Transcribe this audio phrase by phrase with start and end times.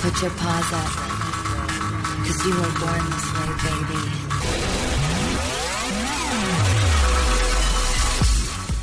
[0.00, 0.90] Put your paws up.
[2.24, 5.08] Cause you were born this way, baby.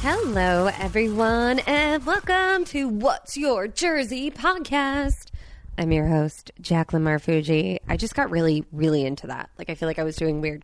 [0.01, 5.31] Hello, everyone, and welcome to What's Your Jersey podcast.
[5.77, 7.79] I'm your host, Jaclyn Marfuggi.
[7.87, 9.49] I just got really, really into that.
[9.57, 10.63] Like, I feel like I was doing weird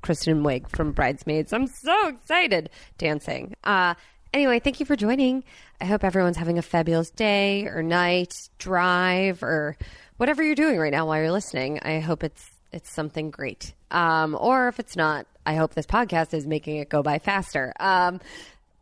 [0.00, 1.52] Kristen Wiig from Bridesmaids.
[1.52, 3.56] I'm so excited dancing.
[3.64, 3.94] Uh,
[4.38, 5.42] anyway, thank you for joining.
[5.80, 9.76] I hope everyone's having a fabulous day or night, drive, or
[10.16, 11.80] whatever you're doing right now while you're listening.
[11.82, 13.74] I hope it's it's something great.
[13.90, 17.72] Um, or if it's not, I hope this podcast is making it go by faster.
[17.80, 18.20] Um,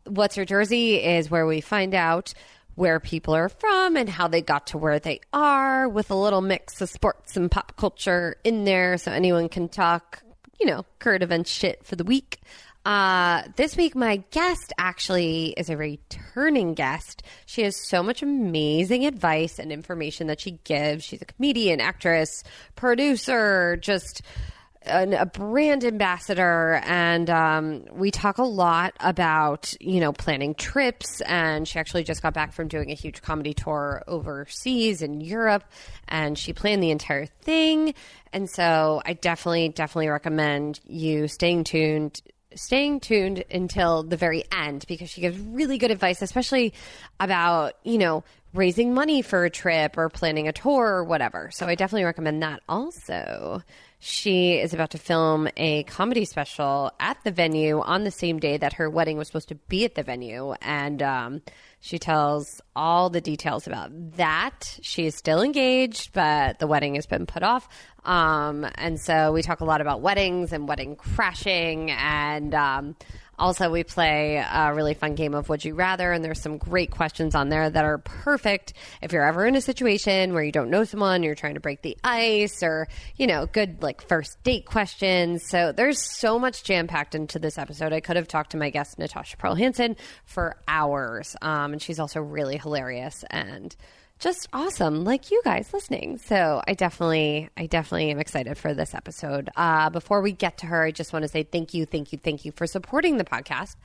[0.03, 2.35] What's Your Jersey is where we find out
[2.75, 6.41] where people are from and how they got to where they are with a little
[6.41, 10.21] mix of sports and pop culture in there so anyone can talk,
[10.59, 12.41] you know, current event shit for the week.
[12.87, 17.21] Uh, this week, my guest actually is a returning guest.
[17.45, 21.03] She has so much amazing advice and information that she gives.
[21.03, 22.45] She's a comedian, actress,
[22.77, 24.21] producer, just
[24.83, 31.19] an, a brand ambassador and um, we talk a lot about you know planning trips
[31.21, 35.65] and she actually just got back from doing a huge comedy tour overseas in europe
[36.07, 37.93] and she planned the entire thing
[38.31, 42.21] and so i definitely definitely recommend you staying tuned
[42.55, 46.73] staying tuned until the very end because she gives really good advice especially
[47.19, 48.23] about you know
[48.53, 52.41] raising money for a trip or planning a tour or whatever so i definitely recommend
[52.41, 53.61] that also
[53.99, 58.57] she is about to film a comedy special at the venue on the same day
[58.57, 60.53] that her wedding was supposed to be at the venue.
[60.61, 61.41] And um,
[61.79, 64.77] she tells all the details about that.
[64.81, 67.67] She is still engaged, but the wedding has been put off.
[68.03, 72.53] Um, and so we talk a lot about weddings and wedding crashing and.
[72.53, 72.95] Um,
[73.39, 76.89] also, we play a really fun game of Would You Rather, and there's some great
[76.89, 80.71] questions on there that are perfect if you're ever in a situation where you don't
[80.71, 84.65] know someone, you're trying to break the ice, or, you know, good like first date
[84.65, 85.47] questions.
[85.47, 87.93] So there's so much jam packed into this episode.
[87.93, 91.35] I could have talked to my guest, Natasha Pearl Hansen, for hours.
[91.41, 93.75] Um, and she's also really hilarious and
[94.19, 96.17] just awesome like you guys listening.
[96.17, 99.49] So i definitely i definitely am excited for this episode.
[99.55, 102.17] Uh, before we get to her i just want to say thank you thank you
[102.17, 103.75] thank you for supporting the podcast.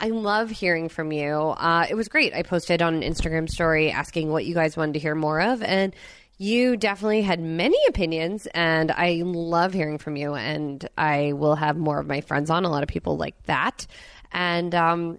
[0.00, 1.34] I love hearing from you.
[1.34, 2.34] Uh, it was great.
[2.34, 5.62] I posted on an instagram story asking what you guys wanted to hear more of
[5.62, 5.94] and
[6.38, 11.76] you definitely had many opinions and i love hearing from you and i will have
[11.76, 13.86] more of my friends on a lot of people like that.
[14.32, 15.18] And um,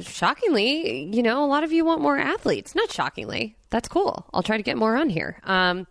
[0.00, 2.74] shockingly, you know, a lot of you want more athletes.
[2.74, 3.56] Not shockingly.
[3.70, 4.26] That's cool.
[4.32, 5.40] I'll try to get more on here.
[5.44, 5.86] Um,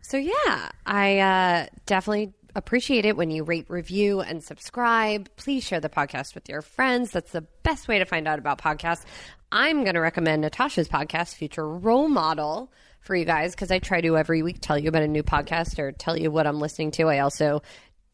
[0.00, 5.28] so yeah, I uh, definitely appreciate it when you rate, review, and subscribe.
[5.36, 7.10] Please share the podcast with your friends.
[7.10, 9.04] That's the best way to find out about podcasts.
[9.52, 14.00] I'm going to recommend Natasha's podcast, Future Role Model, for you guys because I try
[14.00, 16.90] to every week tell you about a new podcast or tell you what I'm listening
[16.92, 17.08] to.
[17.08, 17.62] I also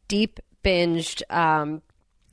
[0.08, 1.82] deep binged um,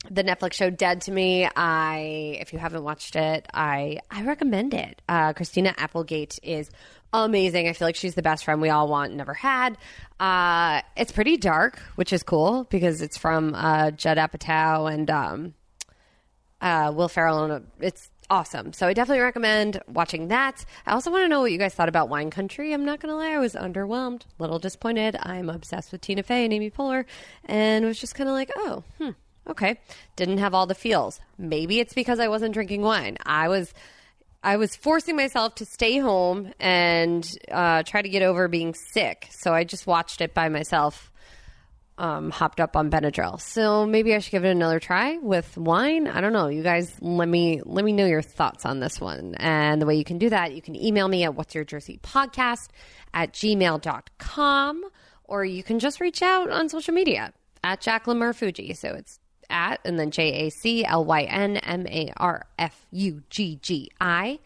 [0.09, 1.47] the Netflix show Dead to Me.
[1.55, 5.01] I, if you haven't watched it, I I recommend it.
[5.09, 6.69] Uh, Christina Applegate is
[7.11, 7.67] amazing.
[7.67, 9.77] I feel like she's the best friend we all want, never had.
[10.19, 15.53] Uh, it's pretty dark, which is cool because it's from uh, Judd Apatow and um,
[16.61, 18.73] uh, Will Ferrell, and it's awesome.
[18.73, 20.63] So I definitely recommend watching that.
[20.85, 22.73] I also want to know what you guys thought about Wine Country.
[22.73, 25.17] I'm not going to lie, I was underwhelmed, a little disappointed.
[25.21, 27.05] I'm obsessed with Tina Fey and Amy Poehler,
[27.45, 29.09] and was just kind of like, oh, hmm
[29.49, 29.79] Okay.
[30.15, 31.19] Didn't have all the feels.
[31.37, 33.17] Maybe it's because I wasn't drinking wine.
[33.25, 33.73] I was
[34.43, 39.27] I was forcing myself to stay home and uh, try to get over being sick.
[39.31, 41.11] So I just watched it by myself,
[41.97, 43.41] um, hopped up on Benadryl.
[43.41, 46.07] So maybe I should give it another try with wine.
[46.07, 46.47] I don't know.
[46.47, 49.35] You guys, let me let me know your thoughts on this one.
[49.35, 51.99] And the way you can do that, you can email me at what's your jersey
[52.01, 52.69] podcast
[53.13, 54.85] at gmail.com
[55.25, 57.33] or you can just reach out on social media
[57.63, 58.75] at Jaclyn Marfuggi.
[58.77, 62.85] So it's at and then J A C L Y N M A R F
[62.91, 64.39] U G G I.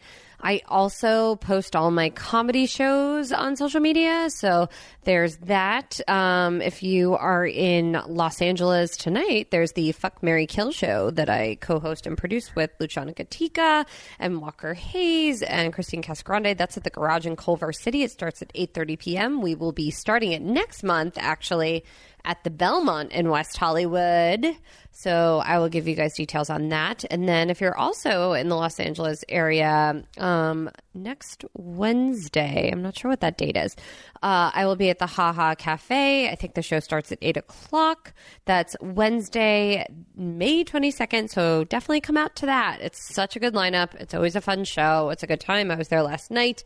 [0.44, 4.28] I also post all my comedy shows on social media.
[4.28, 4.68] So
[5.04, 5.98] there's that.
[6.06, 11.30] Um, if you are in Los Angeles tonight, there's the Fuck Mary Kill show that
[11.30, 13.86] I co host and produce with Luciana Gatica
[14.18, 16.58] and Walker Hayes and Christine Casgrande.
[16.58, 18.02] That's at the Garage in Culver City.
[18.02, 19.40] It starts at 8.30 p.m.
[19.40, 21.84] We will be starting it next month, actually,
[22.24, 24.56] at the Belmont in West Hollywood.
[24.92, 27.04] So I will give you guys details on that.
[27.10, 32.96] And then if you're also in the Los Angeles area, um, next Wednesday, I'm not
[32.96, 33.74] sure what that date is,
[34.22, 36.30] uh, I will be at the Haha Cafe.
[36.30, 38.14] I think the show starts at 8 o'clock.
[38.44, 39.86] That's Wednesday,
[40.16, 41.28] May 22nd.
[41.28, 42.80] So definitely come out to that.
[42.80, 43.94] It's such a good lineup.
[43.96, 45.10] It's always a fun show.
[45.10, 45.70] It's a good time.
[45.70, 46.62] I was there last night.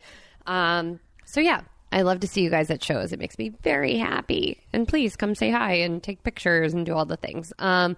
[0.46, 3.12] Um, so yeah, I love to see you guys at shows.
[3.12, 4.61] It makes me very happy.
[4.73, 7.52] And please come say hi and take pictures and do all the things.
[7.58, 7.96] Um,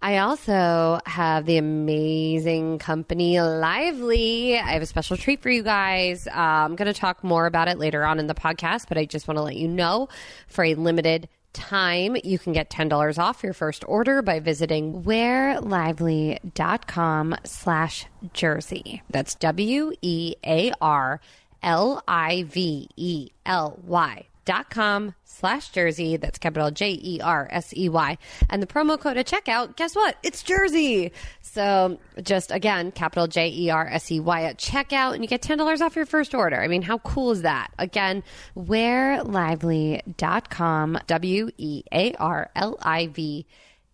[0.00, 4.56] I also have the amazing company Lively.
[4.56, 6.26] I have a special treat for you guys.
[6.28, 9.04] Uh, I'm going to talk more about it later on in the podcast, but I
[9.04, 10.08] just want to let you know
[10.46, 17.34] for a limited time, you can get $10 off your first order by visiting wearlively.com
[17.44, 19.02] slash jersey.
[19.10, 21.20] That's W E A R
[21.62, 26.16] L I V E L Y dot com slash jersey.
[26.16, 28.16] That's capital J E R S E Y.
[28.48, 30.16] And the promo code at checkout, guess what?
[30.22, 31.12] It's jersey.
[31.42, 35.42] So just again, capital J E R S E Y at checkout, and you get
[35.42, 36.58] $10 off your first order.
[36.60, 37.72] I mean, how cool is that?
[37.78, 38.22] Again,
[38.56, 43.44] wearlively.com, W E A R L I V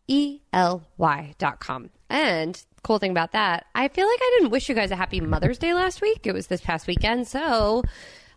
[0.07, 1.91] E L Y dot com.
[2.09, 5.21] And cool thing about that, I feel like I didn't wish you guys a happy
[5.21, 6.27] Mother's Day last week.
[6.27, 7.27] It was this past weekend.
[7.27, 7.83] So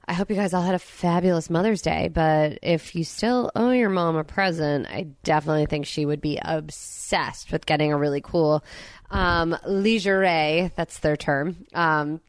[0.07, 2.07] I hope you guys all had a fabulous Mother's Day.
[2.07, 6.39] But if you still owe your mom a present, I definitely think she would be
[6.41, 8.63] obsessed with getting a really cool
[9.11, 10.71] um, lingerie.
[10.75, 11.57] That's their term.
[11.73, 12.21] Um,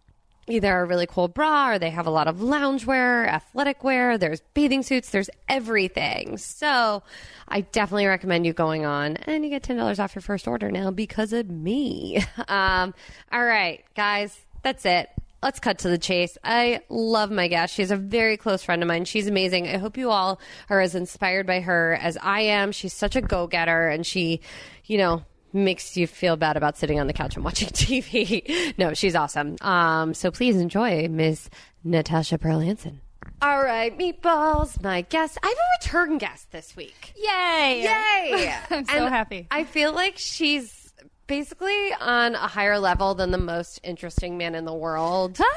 [0.49, 4.41] either a really cool bra or they have a lot of loungewear, athletic wear, there's
[4.55, 6.39] bathing suits, there's everything.
[6.39, 7.03] So
[7.47, 10.91] I definitely recommend you going on and you get $10 off your first order now
[10.91, 12.25] because of me.
[12.49, 12.95] Um,
[13.31, 15.11] all right, guys, that's it.
[15.43, 16.39] Let's cut to the chase.
[16.43, 17.75] I love my guest.
[17.75, 19.05] She's a very close friend of mine.
[19.05, 19.69] She's amazing.
[19.69, 20.41] I hope you all
[20.71, 22.73] are as inspired by her as I am.
[22.73, 24.41] She's such a go getter and she,
[24.87, 28.75] you know, makes you feel bad about sitting on the couch and watching TV.
[28.79, 29.57] no, she's awesome.
[29.61, 31.49] Um, so please enjoy Miss
[31.85, 33.01] Natasha Pearl Hansen.
[33.41, 35.39] All right, meatballs, my guest.
[35.43, 37.13] I have a return guest this week.
[37.17, 37.83] Yay!
[37.83, 38.55] Yay!
[38.71, 39.47] I'm so And happy.
[39.51, 40.93] I feel like she's
[41.27, 45.39] basically on a higher level than the most interesting man in the world.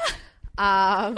[0.58, 1.16] Um,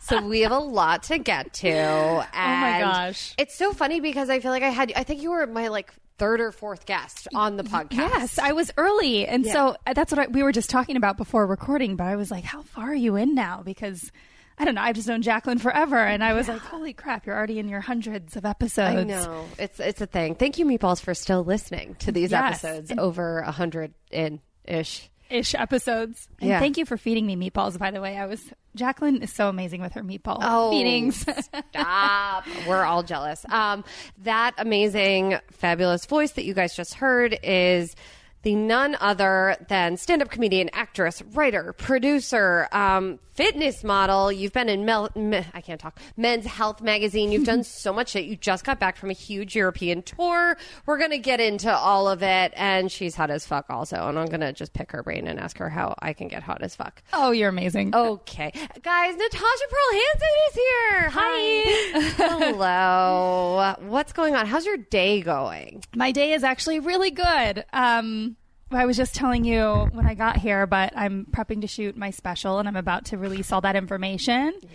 [0.00, 1.68] so we have a lot to get to.
[1.68, 3.32] And oh my gosh.
[3.38, 5.94] It's so funny because I feel like I had, I think you were my like
[6.18, 7.92] third or fourth guest on the podcast.
[7.92, 9.52] Yes, I was early, and Yeah.
[9.52, 11.96] so uh, that's what I, we were just talking about before recording.
[11.96, 14.10] But I was like, "How far are you in now?" Because
[14.58, 14.80] I don't know.
[14.80, 17.26] I've just known Jaclyn forever, and I was like, "Holy crap!
[17.26, 19.44] You're already in your hundreds of episodes." I know.
[19.58, 20.34] It's, it's a thing.
[20.34, 22.64] Thank you, Meatballs, for still listening to these Yes.
[22.64, 25.10] episodes over a hundred in ish.
[25.30, 26.28] Ish episodes.
[26.40, 26.58] And Yeah.
[26.60, 27.78] thank you for feeding me meatballs.
[27.78, 28.42] By the way, I was
[28.76, 31.24] Jaclyn is so amazing with her meatball Oh, feedings.
[31.72, 32.44] Stop.
[32.68, 33.44] We're all jealous.
[33.48, 33.84] Um,
[34.24, 37.96] that amazing, fabulous voice that you guys just heard is
[38.42, 44.32] the none other than stand up comedian, actress, writer, producer, um, fitness model.
[44.32, 47.30] You've been in Mel, Me- I can't talk, Men's Health magazine.
[47.30, 48.24] You've done so much shit.
[48.24, 50.56] You just got back from a huge European tour.
[50.86, 52.52] We're going to get into all of it.
[52.56, 54.08] And she's hot as fuck also.
[54.08, 56.42] And I'm going to just pick her brain and ask her how I can get
[56.42, 57.02] hot as fuck.
[57.12, 57.94] oh, you're amazing.
[57.94, 58.52] Okay.
[58.82, 61.10] Guys, Natasha Pearl Hansen is here.
[61.10, 62.50] Hi.
[62.56, 63.74] Hello.
[63.88, 64.46] What's going on?
[64.46, 65.82] How's your day going?
[65.94, 67.64] My day is actually really good.
[67.72, 68.36] Um,
[68.70, 72.10] I was just telling you when I got here, but I'm prepping to shoot my
[72.10, 74.54] special and I'm about to release all that information.
[74.62, 74.70] Yes.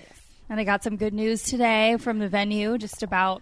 [0.50, 3.42] And I got some good news today from the venue just about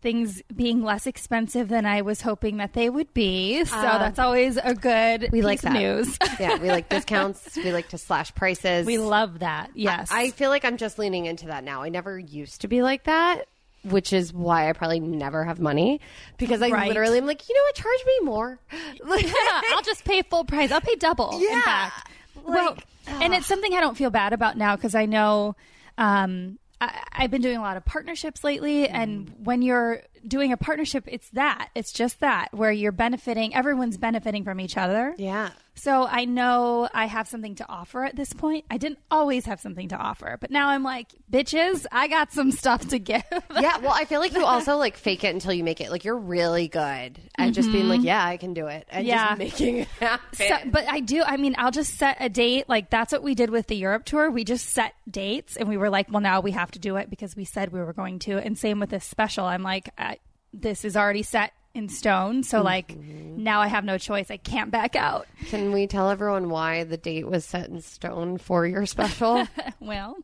[0.00, 3.64] things being less expensive than I was hoping that they would be.
[3.64, 5.72] So um, that's always a good We like that.
[5.72, 6.16] news.
[6.40, 7.56] yeah, we like discounts.
[7.56, 8.86] We like to slash prices.
[8.86, 9.70] we love that.
[9.74, 10.10] Yes.
[10.12, 11.82] I feel like I'm just leaning into that now.
[11.82, 13.46] I never used to be like that,
[13.84, 16.00] which is why I probably never have money
[16.36, 16.88] because I Right.
[16.88, 17.74] literally am like, you know what?
[17.74, 18.58] Charge me more.
[19.04, 19.26] Like-
[19.72, 20.72] I'll just pay full price.
[20.72, 21.38] I'll pay double.
[21.40, 21.54] Yeah.
[21.56, 22.08] In fact,
[22.44, 22.84] well, Like,
[23.22, 25.54] and it's something I don't feel bad about now because I know
[25.96, 28.94] um, I, I've been doing a lot of partnerships lately, Mm-hmm.
[28.96, 31.70] and when you're doing a partnership, it's that.
[31.74, 33.54] It's just that where you're benefiting.
[33.54, 35.14] Everyone's benefiting from each other.
[35.18, 35.50] yeah.
[35.74, 38.64] So I know I have something to offer at this point.
[38.68, 42.50] I didn't always have something to offer, but now I'm like, bitches, I got some
[42.50, 43.22] stuff to give.
[43.60, 45.92] Yeah, well, I feel like you also like fake it until you make it.
[45.92, 49.08] Like you're really good at just being like, yeah, I can do it, and Mm-hmm.
[49.08, 49.28] Yeah.
[49.28, 50.36] just making it happen.
[50.36, 51.22] So, but I do.
[51.22, 52.68] I mean, I'll just set a date.
[52.68, 54.30] Like that's what we did with the Europe tour.
[54.32, 57.08] We just set dates, and we were like, well, now we have to do it
[57.08, 58.36] because we said we were going to.
[58.38, 59.44] And same with this special.
[59.46, 60.17] I'm like, I,
[60.52, 62.42] this is already set in stone.
[62.42, 64.30] So like, now I have no choice.
[64.30, 65.26] I can't back out.
[65.46, 69.46] Can we tell everyone why the date was set in stone for your special?
[69.80, 70.16] well,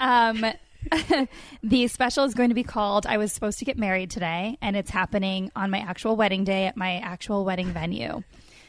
[0.00, 0.44] um,
[1.62, 4.76] the special is going to be called I Was Supposed to Get Married Today, and
[4.76, 8.22] it's happening on my actual wedding day at my actual wedding venue.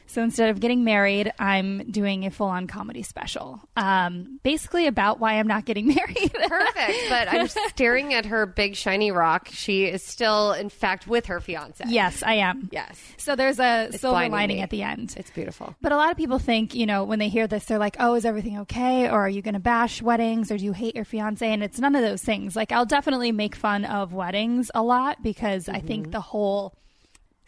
[0.09, 3.61] So instead of getting married, I'm doing a full on comedy special.
[3.77, 6.33] Um, basically about why I'm not getting married.
[6.33, 7.09] Perfect.
[7.09, 9.49] But I'm staring at her big shiny rock.
[9.51, 11.83] She is still, in fact, with her fiance.
[11.87, 12.69] yes, I am.
[12.71, 12.99] Yes.
[13.17, 14.63] So there's a silver lining me.
[14.63, 15.13] at the end.
[15.15, 15.75] It's beautiful.
[15.79, 18.15] But a lot of people think, you know, when they hear this, they're like, oh,
[18.15, 19.07] is everything okay?
[19.07, 20.51] Or are you going to bash weddings?
[20.51, 21.47] Or do you hate your fiance?
[21.47, 22.55] And it's none of those things.
[22.55, 26.73] Like, I'll definitely make fun of weddings a lot because I think the whole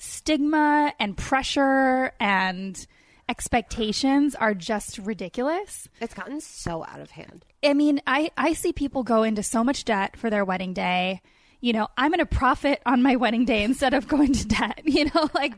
[0.02, 2.88] stigma and pressure and
[3.30, 5.88] expectations are just ridiculous.
[6.00, 7.46] It's gotten so out of hand.
[7.64, 11.22] I mean, I, I see people go into so much debt for their wedding day.
[11.62, 14.82] You know, I'm going to profit on my wedding day instead of going to debt.
[14.92, 15.54] You know, like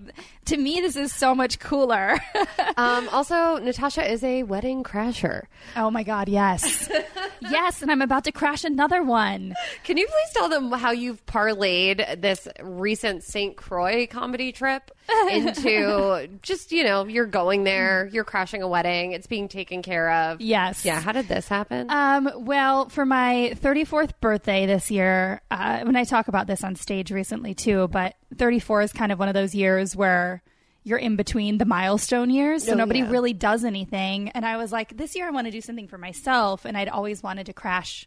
[0.45, 2.19] to me, this is so much cooler.
[2.75, 5.43] Um, also, Natasha is a wedding crasher.
[5.75, 6.89] oh my God, yes.
[7.41, 7.83] yes.
[7.83, 9.53] And I'm about to crash another one.
[9.83, 13.55] Can you please tell them how you've parlayed this recent St.
[13.55, 14.89] Croix comedy trip
[15.31, 20.11] into just, you know, you're going there, you're crashing a wedding, it's being taken care
[20.11, 20.41] of.
[20.41, 20.85] Yes.
[20.85, 20.99] Yeah.
[21.01, 21.89] How did this happen?
[21.89, 26.75] Um, well, for my 34th birthday this year, uh, when I talk about this on
[26.75, 30.41] stage recently too, but 34 is kind of one of those years where
[30.85, 33.09] you're in between the milestone years, so Oh, nobody yeah.
[33.09, 34.29] really does anything.
[34.29, 36.89] And I was like, this year I want to do something for myself, and I'd
[36.89, 38.05] always wanted to crash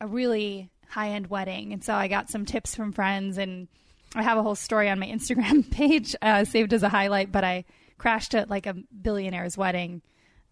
[0.00, 3.68] a really high end wedding, and so I got some tips from friends, and
[4.14, 7.30] I have a whole story on my Instagram page uh, saved as a highlight.
[7.32, 7.64] But I
[7.98, 10.02] crashed at like a billionaire's wedding.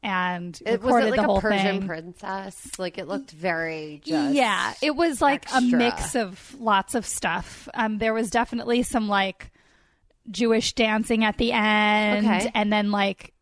[0.03, 1.87] And it was recorded it like the whole a Persian thing.
[1.89, 2.79] princess?
[2.79, 7.69] Like it looked very just Yeah, it was like a mix of lots of stuff.
[7.75, 9.51] Um, there was definitely some like
[10.31, 12.51] Jewish dancing at the end, Okay.
[12.55, 13.33] and then like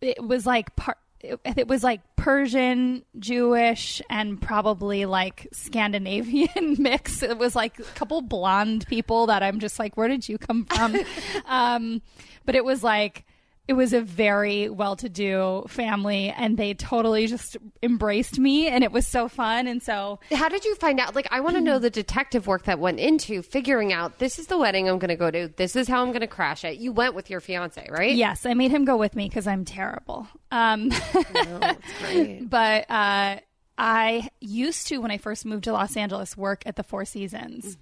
[0.00, 7.22] it was like par- it, it was like Persian, Jewish, and probably like Scandinavian mix.
[7.22, 10.64] It was like a couple blonde people that I'm just like, where did you come
[10.64, 10.96] from?
[11.46, 12.02] um,
[12.44, 13.24] but it was like
[13.68, 19.06] it was a very well-to-do family, and they totally just embraced me, and it was
[19.06, 19.66] so fun.
[19.68, 21.14] And so How did you find out?
[21.14, 24.48] Like, I want to know the detective work that went into figuring out this is
[24.48, 25.48] the wedding I'm going to go to.
[25.56, 26.78] This is how I'm going to crash it.
[26.78, 28.14] You went with your fiance, right?
[28.14, 30.26] Yes, I made him go with me because I'm terrible.
[30.50, 30.88] Um,
[31.34, 32.50] No, that's great.
[32.50, 33.36] but uh,
[33.78, 37.78] I used to, when I first moved to Los Angeles, work at the Four Seasons.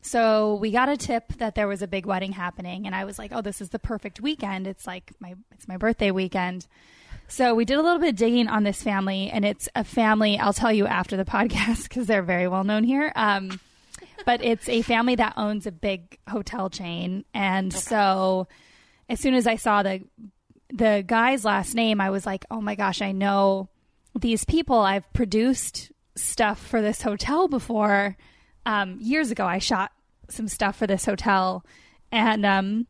[0.00, 3.18] So we got a tip that there was a big wedding happening, and I was
[3.18, 4.66] like, "Oh, this is the perfect weekend.
[4.66, 6.66] It's like my it's my birthday weekend."
[7.26, 10.38] So we did a little bit of digging on this family, and it's a family.
[10.38, 13.12] I'll tell you after the podcast because they're very well known here.
[13.16, 13.60] Um,
[14.24, 18.46] but it's a family that owns a big hotel chain, and so
[19.08, 20.02] as soon as I saw the
[20.70, 23.68] the guy's last name, I was like, "Oh my gosh, I know
[24.18, 24.78] these people.
[24.78, 28.16] I've produced stuff for this hotel before.
[28.66, 29.92] Um, years ago, I shot
[30.28, 31.64] some stuff for this hotel,
[32.12, 32.86] and um,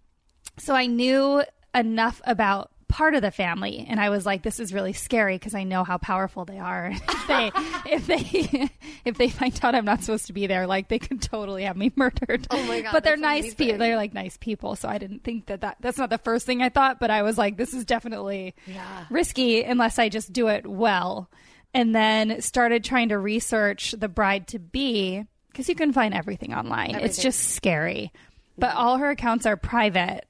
[0.58, 1.42] so I knew
[1.74, 5.54] enough about part of the family, and I was like, "This is really scary because
[5.54, 6.90] I know how powerful they are.
[7.08, 7.52] if they
[7.86, 8.70] if they
[9.04, 11.76] if they find out I'm not supposed to be there, like they could totally have
[11.76, 12.46] me murdered.
[12.50, 13.78] Oh my God, But they're nice people.
[13.78, 16.60] They're like nice people, so I didn't think that, that that's not the first thing
[16.62, 16.98] I thought.
[16.98, 19.04] But I was like, this is definitely Yeah.
[19.10, 21.30] risky unless I just do it well.
[21.74, 25.24] And then started trying to research the bride to be
[25.58, 26.94] because you can find everything online.
[26.94, 28.12] It's just scary.
[28.56, 30.24] But all her accounts are private.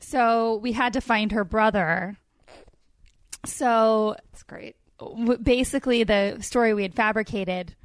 [0.00, 2.16] So we had to find her brother.
[3.44, 4.76] So That's great.
[4.98, 7.76] w- basically, the story we had fabricated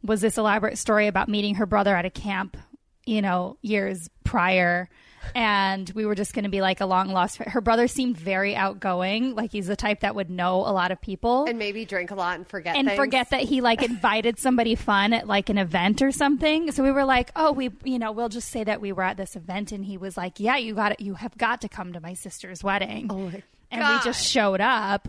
[0.00, 2.56] was this elaborate story about meeting her brother at a camp,
[3.04, 4.88] you know, years prior.
[5.34, 7.38] And we were just going to be like a long lost.
[7.38, 11.00] Her brother seemed very outgoing, like he's the type that would know a lot of
[11.00, 12.98] people And maybe drink a lot and forget and things.
[12.98, 16.72] forget that he like invited somebody fun at like an event or something.
[16.72, 19.16] So we were like, oh, we, you know, we'll just say that we were at
[19.16, 21.92] this event, and he was like, yeah, you got it, you have got to come
[21.92, 23.06] to my sister's wedding.
[23.10, 23.98] Oh my and God.
[23.98, 25.08] we just showed up,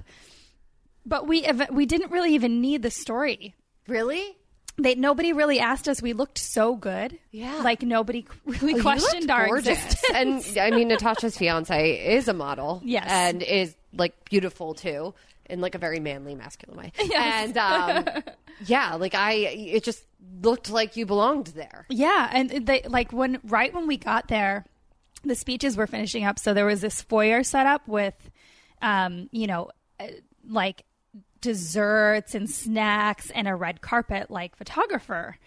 [1.05, 3.55] but we we didn't really even need the story.
[3.87, 4.37] Really?
[4.81, 6.01] They nobody really asked us.
[6.01, 7.17] We looked so good.
[7.31, 7.57] Yeah.
[7.63, 10.03] like nobody really Oh, questioned our existence.
[10.13, 12.81] and I mean, Natasha's fiance is a model.
[12.83, 13.05] Yes.
[13.09, 15.13] And is like beautiful too,
[15.49, 16.91] in like a very manly, masculine way.
[17.03, 17.55] Yes.
[17.55, 18.23] And um,
[18.65, 20.03] yeah, like I, it just
[20.41, 21.85] looked like you belonged there.
[21.89, 24.65] Yeah, and they like when right when we got there,
[25.23, 28.13] the speeches were finishing up, so there was this foyer set up with,
[28.81, 29.69] um, you know,
[29.99, 30.07] uh,
[30.47, 30.83] like
[31.41, 35.37] desserts and snacks and a red carpet, like photographer.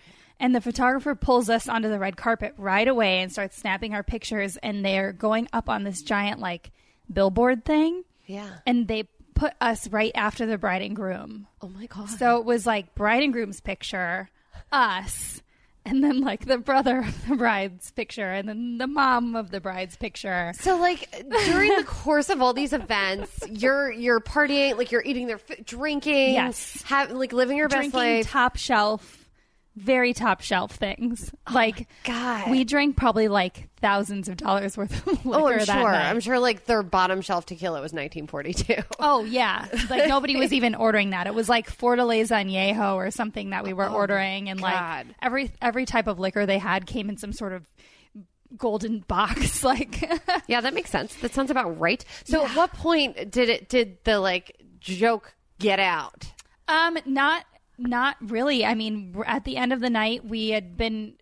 [0.41, 4.03] And the photographer pulls us onto the red carpet right away and starts snapping our
[4.03, 4.57] pictures.
[4.63, 6.71] And they're going up on this giant like
[7.13, 8.49] billboard thing, Yeah.
[8.67, 11.47] and they put us right after the bride and groom.
[11.61, 12.09] Oh my god.
[12.11, 14.31] So it was like bride and groom's picture,
[14.71, 15.42] us,
[15.85, 19.61] and then like the brother of the bride's picture, and then the mom of the
[19.61, 20.53] bride's picture.
[20.61, 21.11] So like
[21.47, 25.65] during the course of all these events, you're you're partying, like you're eating their f-
[25.65, 26.83] drinking, Yes.
[26.83, 28.31] have like living your best drinking life.
[28.31, 29.22] top shelf,
[29.77, 31.33] very top shelf things.
[31.53, 32.51] like Oh God.
[32.51, 35.75] we drank probably like thousands of dollars worth of liquor oh, I'm sure.
[35.93, 36.11] night.
[36.11, 38.75] I'm sure like their bottom shelf tequila was 1942.
[39.01, 41.27] Oh yeah, like nobody was even ordering that.
[41.27, 45.07] It was like Fortaleza Añejo or something that we were ordering, and Oh God.
[45.09, 47.67] like every every type of liquor they had came in some sort of
[48.57, 49.63] golden box.
[49.73, 50.03] Like
[50.49, 51.15] yeah, that makes sense.
[51.17, 52.05] That sounds about right.
[52.25, 56.27] So at what point did it did the like joke get out?
[56.69, 57.45] Um, not
[57.83, 58.65] not really.
[58.65, 61.15] I mean, at the end of the night, we had been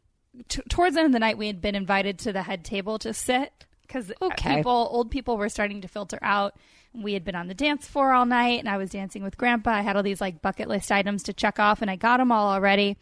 [0.49, 2.99] t- towards the end of the night, we had been invited to the head table
[3.01, 3.53] to sit
[3.83, 4.57] because Okay.
[4.57, 6.55] people, old people, were starting to filter out.
[6.95, 9.71] We had been on the dance floor all night, and I was dancing with Grandpa.
[9.71, 12.33] I had all these like bucket list items to check off, and I got them
[12.33, 12.97] all already.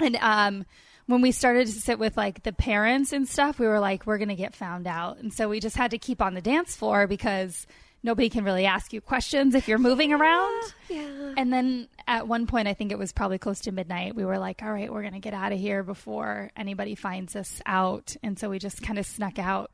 [0.00, 0.64] And um,
[1.06, 4.18] when we started to sit with like the parents and stuff, we were like, we're
[4.18, 5.18] going to get found out.
[5.18, 7.66] And so we just had to keep on the dance floor because
[8.02, 10.72] nobody can really ask you questions if you're moving around.
[10.88, 11.34] Yeah.
[11.36, 14.38] And then at one point, I think it was probably close to midnight, we were
[14.38, 18.16] like, all right, we're going to get out of here before anybody finds us out.
[18.22, 19.70] And so we just kind of snuck out.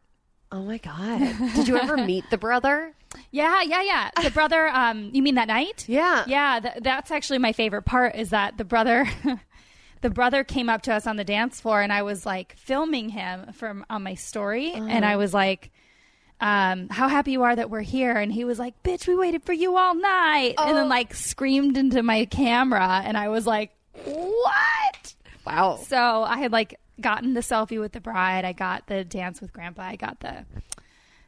[0.52, 1.20] Oh my god.
[1.54, 2.92] Did you ever meet the brother?
[3.30, 4.10] Yeah, yeah, yeah.
[4.24, 5.84] The brother, um, you mean that night?
[5.88, 6.24] Yeah.
[6.26, 9.06] Yeah, th- that's actually my favorite part is that the brother
[10.00, 13.10] the brother came up to us on the dance floor and I was like filming
[13.10, 15.70] him from on my story and I was like
[16.44, 18.12] um, how happy you are that we're here.
[18.12, 20.54] And he was like bitch we waited for you all night.
[20.58, 23.00] And then like screamed into my camera.
[23.02, 23.72] And I was like
[24.04, 25.14] what?
[25.46, 25.78] Wow.
[25.86, 28.44] so I had like gotten the selfie with the bride.
[28.44, 29.82] I got the dance with grandpa.
[29.82, 30.44] I got the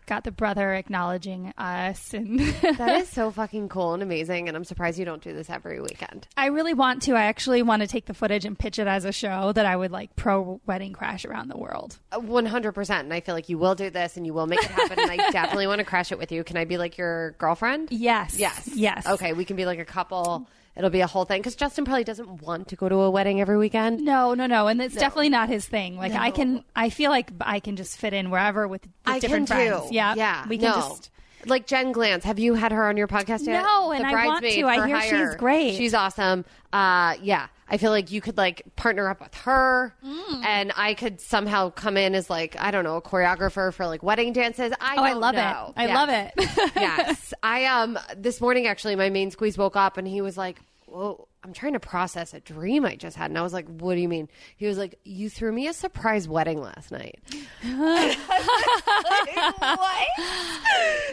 [0.06, 4.64] got the brother acknowledging us and That is so fucking cool and amazing, and I'm
[4.64, 6.26] surprised you don't do this every weekend.
[6.36, 7.14] I really want to.
[7.14, 9.76] I actually want to take the footage and pitch it as a show that I
[9.76, 11.98] would like pro wedding crash around the world.
[12.12, 14.46] Uh, one hundred percent, and I feel like you will do this, and you will
[14.46, 14.98] make it happen.
[14.98, 16.44] and I definitely want to crash it with you.
[16.44, 17.88] Can I be like your girlfriend?
[17.90, 18.38] Yes.
[18.38, 18.68] Yes.
[18.74, 19.06] Yes.
[19.06, 20.48] Okay, we can be like a couple.
[20.76, 23.40] It'll be a whole thing because Justin probably doesn't want to go to a wedding
[23.40, 24.04] every weekend.
[24.04, 25.96] No, no, no, and it's definitely not his thing.
[25.96, 29.18] Like I can, I feel like I can just fit in wherever with, with I
[29.18, 29.88] different can friends.
[29.88, 29.94] too.
[29.94, 30.46] Yeah, yeah.
[30.46, 30.74] We can no.
[30.74, 31.10] just.
[31.46, 32.24] like Jen Glantz.
[32.24, 33.62] Have you had her on your podcast yet?
[33.62, 34.62] No, and The I want to.
[34.66, 35.28] I hear hire.
[35.30, 35.76] she's great.
[35.76, 36.44] She's awesome.
[36.72, 40.44] Uh, yeah, I feel like you could like partner up with her, Mm.
[40.44, 44.02] and I could somehow come in as like I don't know a choreographer for like
[44.02, 44.72] wedding dances.
[44.80, 45.72] I Oh, I love know.
[45.76, 45.80] it.
[45.80, 45.94] I Yes.
[45.94, 46.72] love it.
[46.76, 47.34] yes.
[47.42, 51.26] I um this morning actually my main squeeze woke up and he was like, Whoa,
[51.46, 53.30] I'm trying to process a dream I just had.
[53.30, 54.28] And I was like, What do you mean?
[54.56, 57.20] He was like, You threw me a surprise wedding last night.
[57.76, 58.18] what?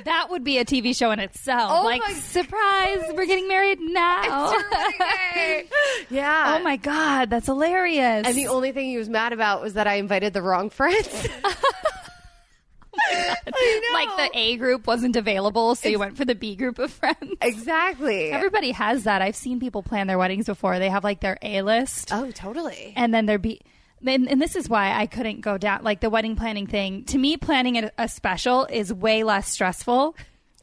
[0.05, 1.71] that would be a TV show in itself.
[1.71, 4.59] Oh like surprise, we're getting married now.
[6.09, 6.57] yeah.
[6.57, 8.25] oh my god, that's hilarious.
[8.25, 11.27] And the only thing he was mad about was that I invited the wrong friends.
[13.93, 17.33] like the A group wasn't available, so you went for the B group of friends.
[17.41, 18.31] exactly.
[18.31, 19.21] Everybody has that.
[19.21, 20.79] I've seen people plan their weddings before.
[20.79, 22.93] They have like their A list, oh, totally.
[22.95, 23.61] and then their B.
[24.05, 27.05] And, and this is why I couldn't go down like the wedding planning thing.
[27.05, 30.15] To me, planning a, a special is way less stressful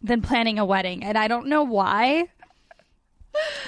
[0.02, 2.28] than planning a wedding, and I don't know why.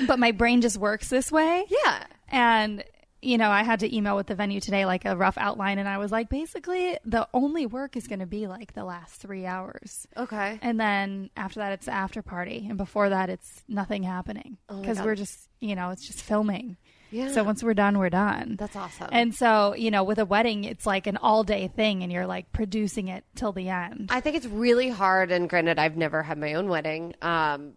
[0.06, 1.64] But my brain just works this way.
[1.68, 2.04] Yeah.
[2.28, 2.84] And
[3.22, 5.88] you know, I had to email with the venue today like a rough outline, and
[5.88, 9.46] I was like, basically, the only work is going to be like the last three
[9.46, 10.06] hours.
[10.16, 10.58] Okay.
[10.60, 12.66] And then after that, it's the after party.
[12.68, 15.06] And before that, it's nothing happening Oh because God.
[15.06, 16.76] we're just, you know, it's just filming.
[17.12, 17.28] Yeah.
[17.30, 18.56] So once we're done, we're done.
[18.58, 19.10] That's awesome.
[19.12, 22.26] And so, you know, with a wedding, it's like an all day thing and you're
[22.26, 24.08] like producing it till the end.
[24.10, 27.14] I think it's really hard, and granted, I've never had my own wedding.
[27.20, 27.74] Um,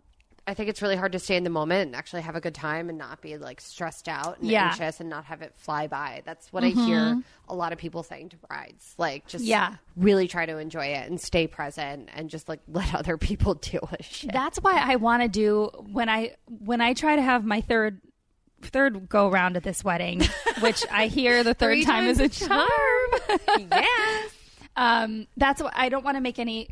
[0.47, 2.53] I think it's really hard to stay in the moment and actually have a good
[2.53, 4.67] time and not be like stressed out and Yeah.
[4.67, 6.21] anxious and not have it fly by.
[6.23, 8.93] That's what I hear a lot of people saying to brides.
[8.99, 9.75] Like, just Yeah.
[9.95, 13.87] really try to enjoy it and stay present and just like let other people deal
[13.89, 14.31] with shit.
[14.33, 17.99] That's why I want to do when I when I try to have my third
[18.61, 20.21] third go round at this wedding,
[20.59, 22.59] which I hear the third time is a a charm.
[23.71, 24.31] yes.
[24.75, 26.69] um, that's what I don't want to make any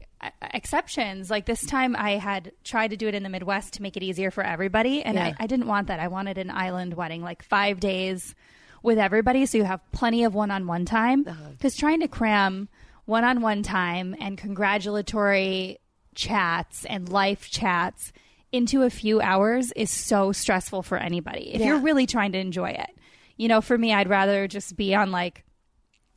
[0.53, 1.29] exceptions.
[1.29, 4.03] Like this time, I had tried to do it in the Midwest to make it
[4.03, 5.33] easier for everybody, and Yeah.
[5.39, 5.99] I, I didn't want that.
[5.99, 8.35] I wanted an island wedding, like five days
[8.81, 11.25] with everybody, so you have plenty of one-on-one time.
[11.27, 11.49] Uh-huh.
[11.51, 12.67] Because trying to cram
[13.05, 15.79] one-on-one time and congratulatory
[16.15, 18.11] chats and life chats
[18.51, 21.53] into a few hours is so stressful for anybody.
[21.53, 21.67] If Yeah.
[21.67, 22.89] you're really trying to enjoy it,
[23.35, 25.43] you know, for me, I'd rather just be on like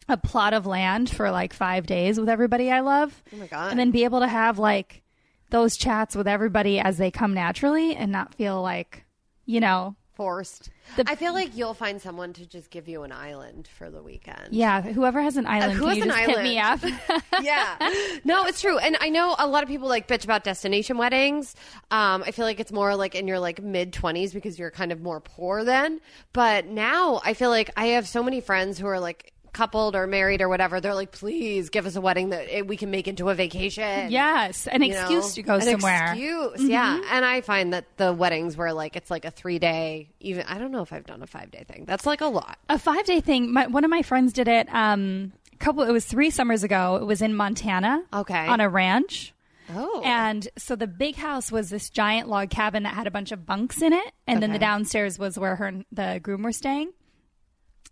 [0.09, 3.23] a plot of land for like five days with everybody I love.
[3.33, 3.71] Oh my God.
[3.71, 5.03] And then be able to have like
[5.51, 9.05] those chats with everybody as they come naturally and not feel like,
[9.47, 10.71] you know, forced.
[10.97, 14.03] The- I feel like you'll find someone to just give you an island for the
[14.03, 14.49] weekend.
[14.51, 16.83] Yeah, whoever has an island, who has you an just hit me up?
[16.83, 17.23] island?
[17.43, 17.77] yeah.
[18.25, 18.79] No, it's true.
[18.79, 21.55] And I know a lot of people like bitch about destination weddings.
[21.91, 24.91] Um, I feel like it's more like in your like mid 20s because you're kind
[24.91, 26.01] of more poor then.
[26.33, 30.07] But now I feel like I have so many friends who are like coupled or
[30.07, 30.81] married or whatever.
[30.81, 34.11] They're like, please give us a wedding that we can make into a vacation.
[34.11, 35.01] yes, an you know?
[35.01, 36.13] excuse to go An somewhere.
[36.13, 37.01] Excuse, yeah.
[37.11, 40.59] And I find that the weddings where like it's like a three day, even I
[40.59, 41.87] don't know if I've done a five day thing.
[41.87, 42.59] That's like a lot.
[42.69, 43.53] A five day thing.
[43.53, 44.69] My, one of my friends did it.
[44.73, 45.83] Um, couple.
[45.85, 46.97] It was three summers ago.
[46.97, 48.05] It was in Montana.
[48.13, 48.47] Okay.
[48.47, 49.33] On a ranch.
[49.75, 53.33] Oh, And so the big house was this giant log cabin that had a bunch
[53.33, 56.53] of bunks in it, and then the downstairs was where her and the groom were
[56.53, 56.93] staying.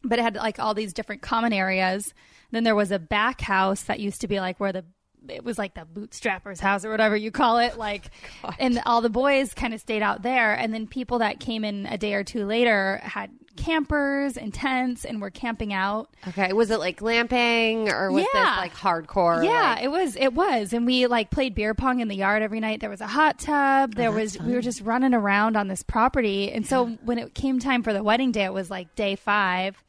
[0.04, 2.12] But it had like all these different common areas.
[2.50, 4.84] Then there was a back house that used to be like where the
[5.26, 8.10] it was like the bootstrapper's house or whatever you call it, like,
[8.58, 10.52] and all the boys kind of stayed out there.
[10.52, 15.04] And then people that came in a day or two later had campers and tents
[15.06, 16.10] and were camping out.
[16.28, 16.52] okay.
[16.52, 18.40] Was it like glamping or was Yeah.
[18.50, 19.44] this like hardcore?
[19.44, 20.16] Yeah, like- it was.
[20.16, 22.80] It was, and we like played beer pong in the yard every night.
[22.80, 23.92] There was a hot tub.
[23.94, 24.38] Oh, there was.
[24.38, 27.92] We were just running around on this property, and so when it came time for
[27.94, 29.82] the wedding day, it was like day five.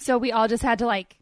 [0.00, 1.16] So we all just had to like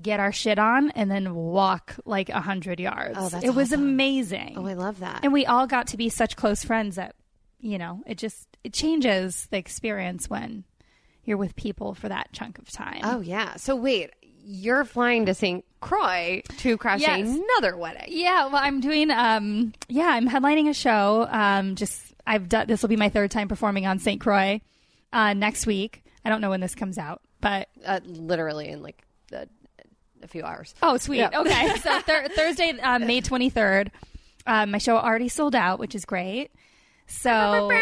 [0.00, 3.16] get our shit on and then walk like a hundred yards.
[3.18, 4.54] Oh, that's it was amazing.
[4.56, 5.20] oh, I love that.
[5.22, 7.14] and we all got to be such close friends that
[7.60, 10.64] you know it just it changes the experience when
[11.24, 13.00] you're with people for that chunk of time.
[13.04, 13.54] oh yeah.
[13.56, 14.10] So wait,
[14.44, 15.64] you're flying to St.
[15.80, 17.28] Croix to crash Yes.
[17.28, 18.06] another wedding.
[18.08, 19.10] Yeah, well, I'm doing.
[19.10, 21.28] Um, yeah, I'm headlining a show.
[21.30, 22.66] Um, just I've done.
[22.66, 24.20] This will be my third time performing on St.
[24.20, 24.60] Croix
[25.12, 26.02] uh, next week.
[26.24, 29.02] I don't know when this comes out, but Uh, literally in like
[29.32, 29.46] a,
[30.22, 30.74] a few hours.
[30.82, 31.18] oh, sweet.
[31.18, 31.40] Yeah.
[31.40, 33.88] Okay, so Thursday, uh, May 23rd.
[34.46, 36.50] Um, my show already sold out, which is great.
[37.06, 37.70] So.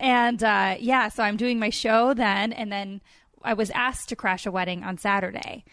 [0.00, 3.00] And uh, yeah, so I'm doing my show then, and then
[3.42, 5.64] I was asked to crash a wedding on Saturday.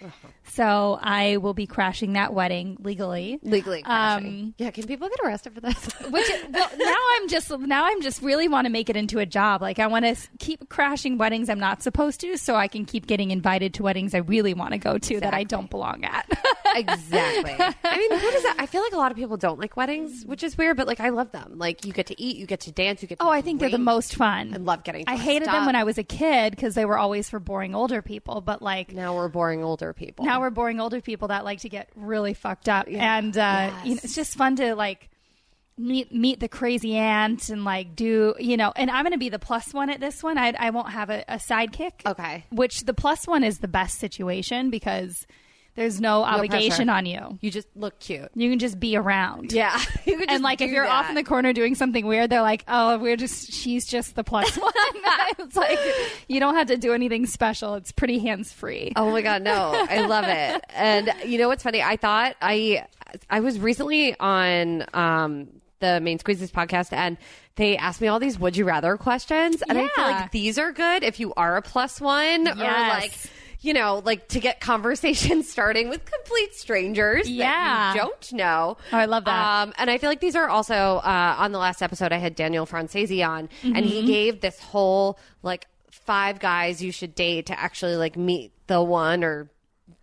[0.44, 3.40] So I will be crashing that wedding legally.
[3.44, 3.84] Legally.
[3.84, 5.76] Um, yeah, can people get arrested for this?
[6.10, 9.26] Which well, now I'm just now I'm just really want to make it into a
[9.26, 9.62] job.
[9.62, 13.08] Like I want to keep crashing weddings I'm not supposed to, so I can keep
[13.08, 16.26] getting invited to weddings I really want to go to that I don't belong at.
[16.76, 17.56] exactly.
[17.84, 18.56] I mean, who does that?
[18.60, 21.00] I feel like a lot of people don't like weddings, which is weird, but like
[21.00, 21.54] I love them.
[21.58, 23.20] Like you get to eat, you get to dance, you get.
[23.20, 24.54] To oh, I think they're the most fun.
[24.54, 25.04] I love getting.
[25.08, 25.78] I hated them when.
[25.78, 28.42] I was a kid because they were always for boring older people.
[28.42, 30.26] But like Now we're boring older people.
[30.26, 33.96] now we're boring older people that like to get really fucked up, and uh, you
[33.96, 35.10] know, it's just fun to like
[35.80, 38.72] meet meet the crazy aunt and like do you know.
[38.76, 40.38] And I'm going to be the plus one at this one.
[40.38, 42.06] I, I won't have a, a sidekick.
[42.06, 42.46] Okay.
[42.52, 45.26] which the plus one is the best situation because
[45.78, 46.92] there's no, obligation pressure.
[46.92, 47.38] on you.
[47.40, 48.30] You just look cute.
[48.34, 49.52] You can just be around.
[49.52, 49.80] Yeah,
[50.28, 53.16] And like if you're off in the corner doing something weird, they're like, "Oh, we're
[53.16, 54.74] just she's just the plus one."
[55.40, 55.80] it's like
[56.28, 57.76] you don't have to do anything special.
[57.76, 58.92] It's pretty hands free.
[58.96, 59.86] Oh my god, no.
[59.90, 60.64] I love it.
[60.70, 61.84] And you know what's funny?
[61.84, 62.88] I thought I
[63.30, 65.48] I was recently on um
[65.80, 67.18] the main squeezes podcast and
[67.56, 70.72] they asked me all these would you rather questions and I feel like these are
[70.72, 73.14] good if you are a plus one or like
[73.62, 77.46] you know, like to get conversations starting with complete strangers Yeah.
[77.48, 78.78] that you don't know.
[78.94, 79.62] Oh, I love that.
[79.64, 82.12] Um, and I feel like these are also uh, on the last episode.
[82.12, 83.84] I had Daniel Francesi on, and Mm-hmm.
[83.88, 88.82] he gave this whole like five guys you should date to actually like meet the
[88.82, 89.50] one or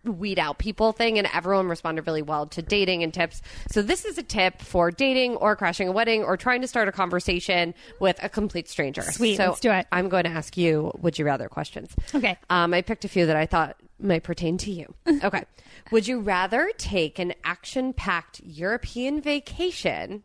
[0.07, 3.41] weed out people thing and everyone responded really well to dating and tips.
[3.71, 6.87] So this is a tip for dating or crashing a wedding or trying to start
[6.87, 9.01] a conversation with a complete stranger.
[9.01, 9.87] Sweet, so let's do it.
[9.91, 11.95] i'm going to ask you would you rather questions?
[12.13, 12.37] Okay.
[12.49, 14.93] um, i picked a few that i thought might pertain to you.
[15.23, 15.43] Okay.
[15.91, 20.23] Would you rather take an action-packed european vacation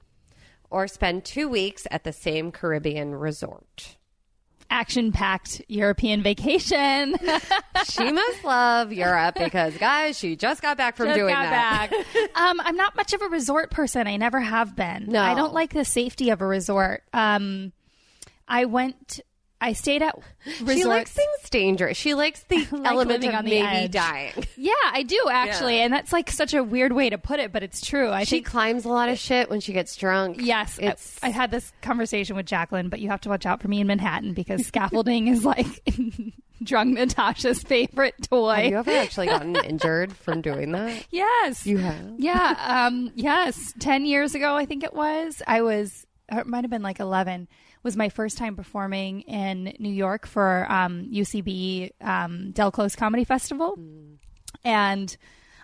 [0.71, 3.97] or spend two weeks at the same caribbean resort
[4.71, 7.17] Action packed European vacation.
[7.85, 11.91] she must love Europe because, guys, she just got back from Just doing got that.
[11.91, 12.37] back.
[12.37, 14.07] um, I'm not much of a resort person.
[14.07, 15.07] I never have been.
[15.09, 15.21] No.
[15.21, 17.03] I don't like the safety of a resort.
[17.13, 17.73] Um,
[18.47, 19.21] I went.
[19.61, 20.19] I stayed at
[20.63, 20.73] resorts.
[20.81, 21.97] She likes things dangerous.
[21.99, 23.93] She likes the like element of on the maybe edge.
[23.93, 24.33] dying.
[24.57, 25.85] Yeah, I do actually, Yeah.
[25.85, 28.11] and that's like such a weird way to put it, but it's true.
[28.11, 30.39] I She think climbs a lot of shit when she gets drunk.
[30.41, 33.61] yes, I- it's I, had this conversation with Jaclyn, but you have to watch out
[33.61, 35.83] for me in Manhattan because scaffolding is like
[36.63, 38.55] drunk Natasha's favorite toy.
[38.55, 41.05] Have you ever actually gotten injured from doing that?
[41.11, 42.15] Yes, You have.
[42.19, 43.73] yeah, um, yes.
[43.79, 45.43] Ten years ago, I think it was.
[45.47, 46.07] I was.
[46.33, 47.49] or It might have been like eleven.
[47.83, 53.25] Was my first time performing in New York for um, UCB um, Del Close Comedy
[53.25, 53.79] Festival,
[54.65, 55.17] and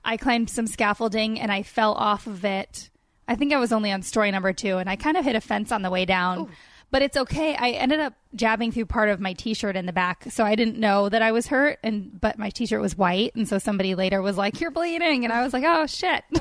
[0.04, 2.90] I climbed some scaffolding and I fell off of it.
[3.28, 5.40] I think I was only on story number two, and I kind of hit a
[5.40, 6.48] fence on the way down.
[6.90, 7.54] but it's okay.
[7.56, 10.78] I ended up jabbing through part of my t-shirt in the back, so I didn't
[10.78, 11.78] know that I was hurt.
[11.82, 15.32] And but my t-shirt was white, and so somebody later was like, "You're bleeding," and
[15.32, 16.22] I was like, "Oh shit."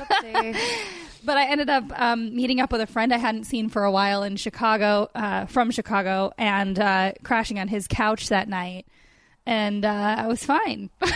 [1.26, 3.90] but I ended up um, meeting up with a friend I hadn't seen for a
[3.90, 8.86] while in Chicago, uh, from Chicago, and uh, crashing on his couch that night,
[9.44, 10.88] and uh, I was fine.
[11.00, 11.12] Good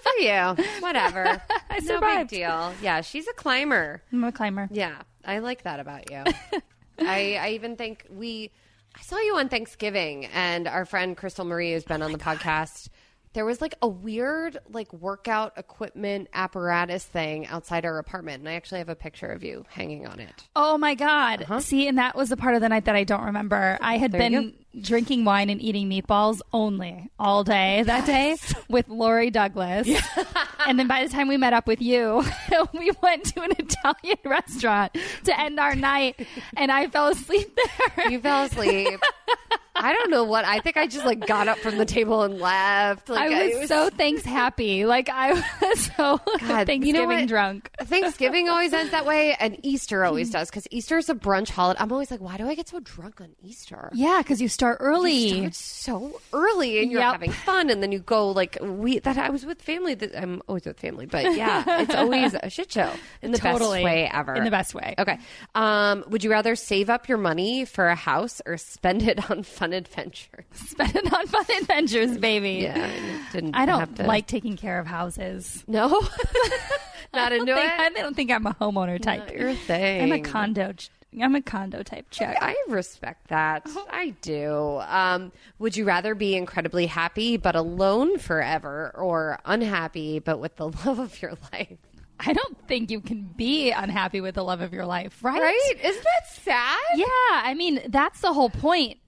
[0.00, 0.56] for you.
[0.80, 1.42] Whatever.
[1.70, 2.30] I No big survived.
[2.30, 2.72] deal.
[2.82, 4.02] Yeah, she's a climber.
[4.12, 4.68] I'm a climber.
[4.70, 6.24] Yeah, I like that about you.
[6.98, 8.50] I, I even think we,
[8.96, 12.88] I saw you on Thanksgiving, and our friend Crystal Marie, who's been on the podcast,
[13.32, 18.54] there was like a weird like workout equipment apparatus thing outside our apartment, and I
[18.54, 20.48] actually have a picture of you hanging on it.
[20.56, 21.42] Oh my god!
[21.42, 21.60] Uh-huh.
[21.60, 23.78] See, and that was the part of the night that I don't remember.
[23.80, 28.36] I had There been drinking wine and eating meatballs only all day that day
[28.68, 29.88] with Lori Douglas,
[30.66, 32.24] and then by the time we met up with you,
[32.72, 37.56] we went to an Italian restaurant to end our night, and I fell asleep
[37.96, 38.10] there.
[38.10, 39.00] You fell asleep.
[39.76, 40.44] I don't know what.
[40.44, 43.08] I think I just like got up from the table and left.
[43.08, 47.26] Like, I it was so thanks happy, like I was so God, Thanksgiving you know
[47.26, 47.70] drunk.
[47.80, 51.80] Thanksgiving always ends that way, and Easter always does because Easter is a brunch holiday.
[51.80, 53.90] I'm always like, why do I get so drunk on Easter?
[53.92, 55.12] Yeah, because you start early.
[55.12, 57.12] You start so early, and you're Yep.
[57.12, 59.94] having fun, and then you go like we that I was with family.
[59.94, 62.90] That I'm always with family, but yeah, it's always a shit show
[63.22, 63.78] in the Totally.
[63.82, 64.34] best way ever.
[64.34, 64.94] In the best way.
[64.98, 65.18] Okay.
[65.54, 69.42] Um, would you rather save up your money for a house or spend it on
[69.60, 70.44] fun adventures?
[70.54, 72.62] Spend it on fun adventures, baby.
[72.62, 72.90] Yeah,
[73.30, 75.62] didn't I don't to- like taking care of houses.
[75.68, 75.88] no,
[77.14, 77.80] not into think, it.
[77.80, 79.26] I don't think I'm a homeowner type.
[79.26, 80.02] Not your thing.
[80.02, 80.72] I'm a condo.
[81.20, 82.36] I'm a condo type chick.
[82.40, 83.68] I respect that.
[83.90, 84.80] I do.
[84.86, 90.68] Um, would you rather be incredibly happy but alone forever or unhappy but with the
[90.68, 91.78] love of your life?
[92.20, 95.40] I don't think you can be unhappy with the love of your life, right?
[95.40, 95.72] Right?
[95.82, 96.78] Isn't that sad?
[96.94, 98.98] Yeah, I mean that's the whole point.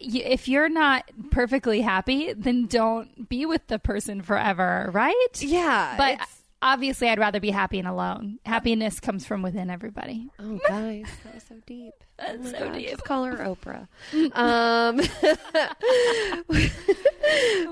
[0.00, 5.26] If you're not perfectly happy, then don't be with the person forever, right?
[5.40, 5.94] Yeah.
[5.96, 6.20] But
[6.62, 8.38] obviously, I'd rather be happy and alone.
[8.44, 10.30] Happiness comes from within everybody.
[10.38, 11.92] oh, guys, that was so deep.
[12.18, 12.90] That's Oh so God, deep.
[12.90, 13.86] Just call her Oprah.
[14.34, 15.00] Um,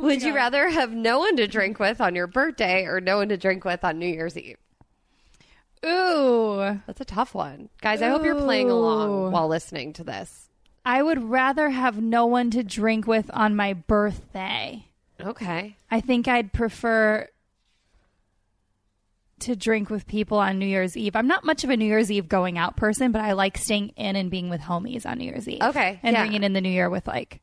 [0.03, 3.29] would you rather have no one to drink with on your birthday or no one
[3.31, 4.59] to drink with on New Year's Eve?
[5.85, 7.69] Ooh, That's a tough one.
[7.81, 10.46] Guys, I hope you're playing along while listening to this.
[10.87, 14.87] I would rather have no one to drink with on my birthday.
[15.21, 15.77] Okay.
[15.91, 17.29] I think I'd prefer
[19.41, 21.17] to drink with people on New Year's Eve.
[21.17, 23.89] I'm not much of a New Year's Eve going out person, but I like staying
[23.97, 25.61] in and being with homies on New Year's Eve.
[25.61, 26.23] Okay, And yeah.
[26.23, 27.43] ringing in the new year with like,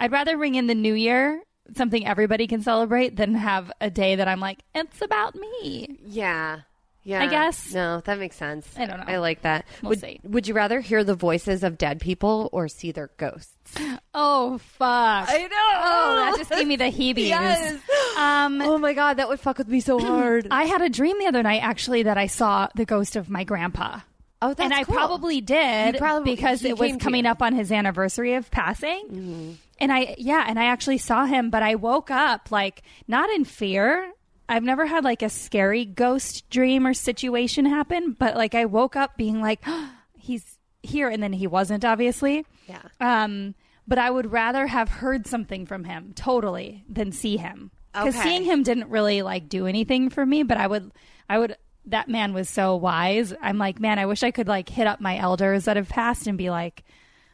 [0.00, 1.42] I'd rather ring in the new year,
[1.76, 5.96] something everybody can celebrate, than have a day that I'm like, it's about me.
[6.04, 6.62] Yeah.
[7.04, 7.22] Yeah.
[7.22, 7.72] I guess.
[7.74, 8.66] No, that makes sense.
[8.78, 9.04] I don't know.
[9.06, 9.66] I like that.
[9.82, 10.20] We'll would, see.
[10.24, 13.52] would you rather hear the voices of dead people or see their ghosts?
[14.16, 15.28] Oh, fuck.
[15.28, 15.48] I know.
[15.50, 17.26] Oh, that just gave me the heebies.
[17.26, 17.80] Yes.
[18.16, 20.46] Um, Oh my god, that would fuck with me so hard.
[20.52, 23.42] I had a dream the other night actually that I saw the ghost of my
[23.42, 23.98] grandpa.
[24.40, 24.94] oh, that's and I cool.
[24.94, 29.58] probably did probably- because it was coming up on his anniversary of passing.
[29.80, 33.44] And I, yeah, and I actually saw him, but I woke up like not in
[33.44, 34.12] fear.
[34.48, 38.96] I've never had like a scary ghost dream or situation happen, but like I woke
[38.96, 39.64] up being like,
[40.18, 42.44] he's here, and then he wasn't, obviously.
[42.68, 42.82] Yeah.
[43.00, 43.54] Um,
[43.86, 48.22] but I would rather have heard something from him totally than see him because Okay.
[48.24, 50.42] seeing him didn't really like do anything for me.
[50.42, 50.90] But I would,
[51.28, 51.56] I would.
[51.86, 53.34] That man was so wise.
[53.42, 56.26] I'm like, man, I wish I could like hit up my elders that have passed
[56.26, 56.82] and be like,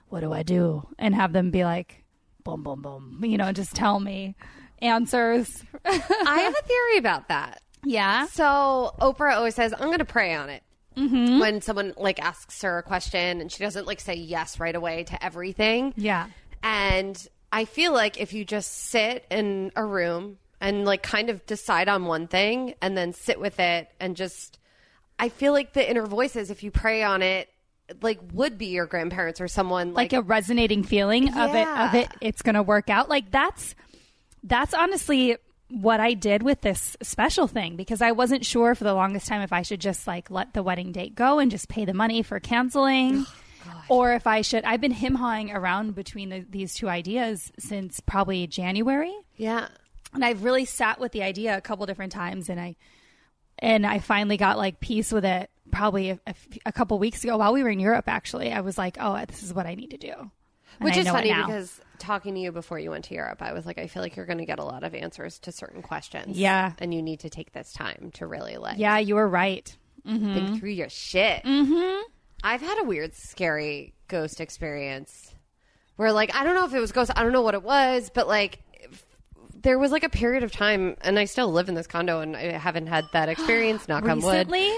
[0.09, 0.89] what do I do?
[0.99, 2.03] And have them be like,
[2.43, 3.21] boom, boom, boom.
[3.25, 4.35] You know, just tell me
[4.83, 5.63] answers.
[5.85, 7.63] I have a theory about that.
[7.85, 8.27] yeah.
[8.27, 10.63] So Oprah always says, "I'm going to pray on it."
[10.97, 11.39] Mm-hmm.
[11.39, 15.05] When someone like asks her a question and she doesn't like say yes right away
[15.05, 16.27] to everything, Yeah.
[16.63, 17.17] And
[17.53, 21.89] I feel like if you just sit in a room and like kind of decide
[21.89, 24.59] on one thing and then sit with it and just,
[25.19, 27.49] I feel like the inner voices, if you pray on it,
[28.03, 31.95] like would be your grandparents or someone like, like, a resonating feeling of it of
[31.97, 33.75] it it's going to work out like that's
[34.43, 35.37] that's honestly
[35.69, 39.41] what I did with this special thing because I wasn't sure for the longest time
[39.43, 42.23] if I should just like let the wedding date go and just pay the money
[42.23, 43.25] for canceling
[43.69, 47.53] oh, or if I should I've been him hawing around between the, these two ideas
[47.59, 49.69] since probably January yeah.
[50.13, 52.77] and I've really sat with the idea a couple different times, and I
[53.59, 55.51] and I finally got like peace with it.
[55.73, 56.19] Probably
[56.67, 59.43] a couple weeks ago, while we were in Europe, actually, I was like, "Oh, this
[59.43, 60.31] is what I need to do."
[60.81, 63.53] And Which I is funny because talking to you before you went to Europe, I
[63.53, 65.83] was like, I feel like you're going to get a lot of answers to certain
[65.83, 66.39] questions.
[66.39, 66.73] Yeah.
[66.79, 69.77] And you need to take this time to really like yeah, you were right.
[70.05, 71.45] think through your shit.
[71.45, 72.03] Mm-hmm.
[72.43, 75.35] I've had a weird, scary ghost experience.
[75.97, 78.11] where like I don't know if it was ghosts, I don't know what it was,
[78.13, 78.61] but like
[79.63, 82.35] there was like a period of time, and I still live in this condo, and
[82.35, 83.87] I haven't had that experience.
[83.89, 84.51] knock on wood.
[84.51, 84.73] Recently?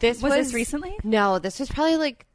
[0.00, 0.96] This Was this recently?
[1.04, 2.26] No, this was probably like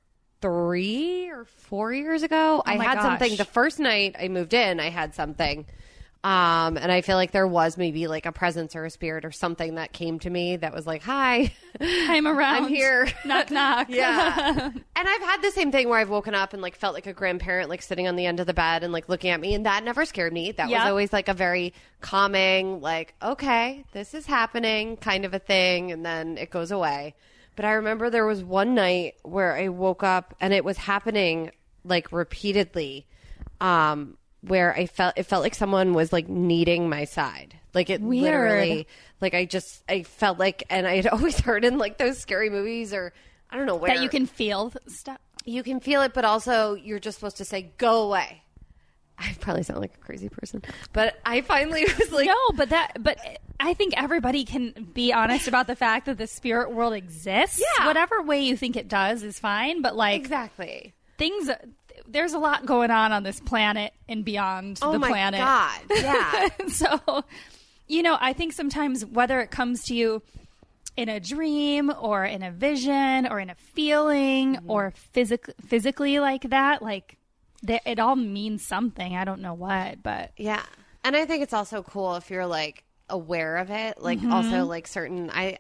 [0.42, 2.64] three or four years ago.
[2.66, 4.80] I Oh my had something the first night I moved in.
[4.80, 5.66] I had something,
[6.24, 9.32] um, and I feel like there was maybe like a presence or a spirit or
[9.32, 12.66] something that came to me that was like, "Hi, I'm around.
[12.66, 13.88] I'm here." Knock knock.
[13.90, 14.70] Yeah.
[14.74, 17.14] and I've had the same thing where I've woken up and like felt like a
[17.14, 19.66] grandparent like sitting on the end of the bed and like looking at me and
[19.66, 20.52] that never scared me.
[20.52, 20.82] That Yep.
[20.82, 25.92] was always like a very calming like okay, this is happening kind of a thing
[25.92, 27.16] and then it goes away.
[27.60, 31.52] But I remember there was one night where I woke up and it was happening
[31.84, 33.06] like repeatedly
[33.60, 37.60] um where I felt it felt like someone was like kneading my side.
[37.74, 38.24] Like it Weird.
[38.24, 38.88] literally
[39.20, 42.50] like I just I felt like and I had always heard in like those scary
[42.50, 43.12] movies or
[43.50, 45.20] I don't know where that you can feel stuff.
[45.44, 48.42] you can feel it, but also you're just supposed to say "go away."
[49.20, 50.62] I probably sound like a crazy person,
[50.94, 53.18] but I finally was like, no, but that, but
[53.60, 57.62] I think everybody can be honest about the fact that the spirit world exists.
[57.78, 57.86] Yeah.
[57.88, 60.94] Whatever way you think it does is fine, but like exactly.
[61.18, 61.50] things,
[62.08, 65.40] there's a lot going on on this planet and beyond Oh the my planet.
[65.42, 67.24] god, yeah, so,
[67.88, 70.22] you know, I think sometimes whether it comes to you
[70.98, 74.72] in a dream or in a vision or in a feeling Mm-hmm.
[74.72, 77.18] or physic- physically like that, like
[77.66, 79.16] th- it all means something.
[79.16, 80.64] I don't know what, but yeah.
[81.04, 84.02] And I think it's also cool if you're like aware of it.
[84.02, 84.32] Like Mm-hmm.
[84.34, 85.58] also like certain I.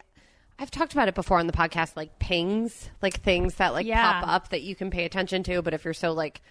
[0.62, 4.20] I've talked about it before on the podcast, like pings, like things that like Yeah.
[4.20, 5.62] pop up that you can pay attention to.
[5.62, 6.42] But if you're so like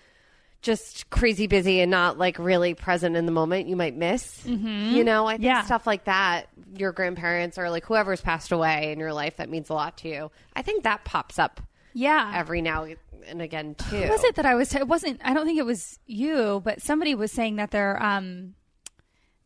[0.62, 4.44] just crazy busy and not like really present in the moment, you might miss.
[4.46, 5.62] You know, I think Yeah.
[5.62, 9.68] stuff like that, your grandparents or like whoever's passed away in your life that means
[9.68, 10.30] a lot to you.
[10.56, 11.60] I think that pops up
[11.94, 12.32] yeah.
[12.34, 12.86] every now
[13.26, 13.96] and again too.
[13.96, 14.70] Who was it that I was?
[14.70, 15.20] T- it wasn't.
[15.24, 18.54] I don't think it was you, but somebody was saying that they're um,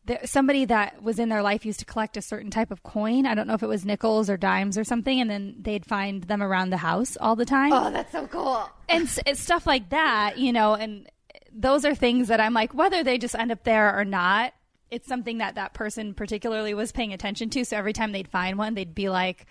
[0.05, 3.25] there, somebody that was in their life used to collect a certain type of coin.
[3.25, 6.23] I don't know if it was nickels or dimes or something, and then they'd find
[6.23, 7.71] them around the house all the time.
[7.73, 8.69] Oh, that's so cool.
[8.89, 11.09] and s- stuff like that, you know, and
[11.53, 14.53] those are things that I'm like, whether they just end up there or not,
[14.91, 17.63] it's something that that person particularly was paying attention to.
[17.63, 19.45] So every time they'd find one, they'd be like,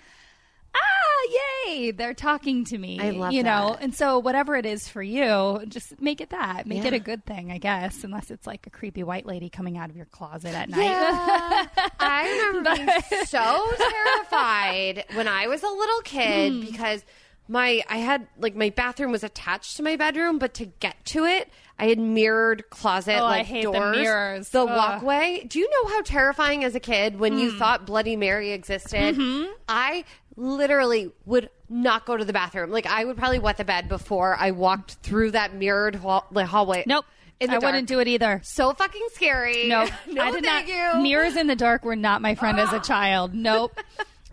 [1.67, 3.71] yay, they're talking to me, I love you know.
[3.71, 3.83] that.
[3.83, 7.25] And so whatever it is for you, just make it that, make it a good
[7.25, 10.55] thing, I guess, unless it's like a creepy white lady coming out of your closet
[10.55, 10.81] at night.
[10.83, 11.67] Yeah.
[12.01, 16.61] I remember being so terrified when I was a little kid Hmm.
[16.61, 17.05] because
[17.49, 21.25] my I had like my bathroom was attached to my bedroom, but to get to
[21.25, 24.49] it, I had mirrored closet Oh, like hate the doors, mirrors.
[24.51, 24.69] the Ugh.
[24.69, 24.75] Hmm.
[24.77, 25.45] walkway.
[25.49, 29.17] Do you know how terrifying as a kid when you thought Bloody Mary existed?
[29.17, 29.51] Mm-hmm.
[29.69, 30.05] I
[30.37, 32.71] literally would not go to the bathroom.
[32.71, 36.85] Like I would probably wet the bed before I walked through that mirrored hall- hallway.
[36.87, 37.05] Nope.
[37.49, 38.41] I wouldn't do it either.
[38.45, 39.67] So fucking scary.
[39.67, 39.91] Nope.
[40.09, 40.95] no I did thank not.
[40.97, 41.03] you.
[41.03, 43.35] Mirrors in the dark were not my friend as a child.
[43.35, 43.81] Nope.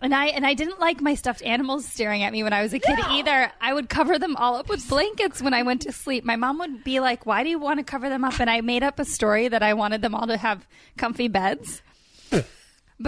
[0.02, 2.72] And I and I didn't like my stuffed animals staring at me when I was
[2.72, 3.52] a kid either.
[3.60, 6.24] I would cover them all up with blankets when I went to sleep.
[6.24, 8.60] My mom would be like, "Why do you want to cover them up?" And I
[8.62, 11.82] made up a story that I wanted them all to have comfy beds.
[12.30, 12.44] but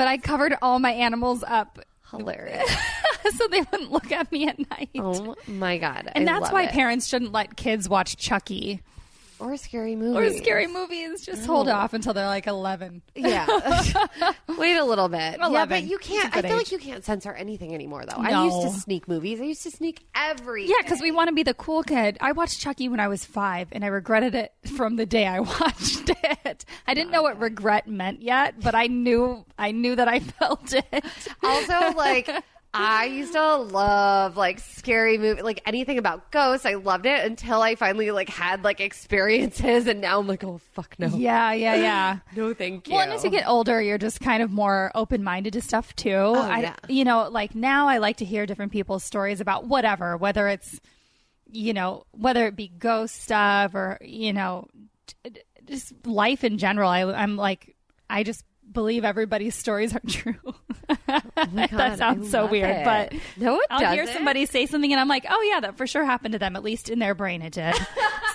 [0.09, 1.79] I covered all my animals up
[2.11, 2.71] Hilarious.
[3.37, 4.91] so they wouldn't look at me at night.
[4.97, 6.13] Oh my god!
[6.15, 6.71] and I that's why it.
[6.71, 8.83] parents shouldn't let kids watch Chucky
[9.43, 11.25] or scary movies or scary movies.
[11.25, 11.75] Just hold mm.
[11.75, 13.03] off until they're like eleven.
[13.15, 13.47] Yeah,
[14.59, 15.35] wait a little bit.
[15.41, 15.53] 11.
[15.53, 16.33] Yeah, but you can't.
[16.35, 16.59] a I good feel age.
[16.59, 18.17] like you can't censor anything anymore, though.
[18.17, 18.45] I No.
[18.45, 19.41] used to sneak movies.
[19.41, 20.67] I used to sneak every.
[20.67, 22.17] Yeah, because we want to be the cool kid.
[22.21, 25.41] I watched Chucky when I was five, and I regretted it from the day I
[25.61, 26.65] watched it.
[26.87, 30.73] I didn't know what regret meant yet, but I knew I knew that I felt
[30.73, 31.05] it.
[31.43, 32.31] Also, like.
[32.75, 36.65] I used to love like scary movie, like anything about ghosts.
[36.65, 40.59] I loved it until I finally like had like experiences, and now I'm like, oh
[40.73, 42.19] fuck no, yeah, yeah, yeah.
[42.37, 42.95] no thank you.
[42.95, 45.95] Well, and as you get older, you're just kind of more open minded to stuff
[45.97, 46.11] too.
[46.13, 46.77] Oh, I, yeah.
[46.89, 50.81] You know, like now I like to hear different people's stories about whatever, whether it's,
[51.51, 54.69] you know, whether it be ghost stuff or, you know,
[55.67, 56.89] just life in general.
[56.89, 57.77] I, I'm like,
[58.09, 60.35] I just believe everybody's stories are true.
[60.45, 60.55] Oh
[61.37, 62.85] God, that sounds I so weird, it.
[62.85, 64.15] but No, it I'll hear doesn't.
[64.17, 66.57] somebody say something and I'm like, oh yeah, that for sure happened to them.
[66.57, 67.75] At least in their brain, it did.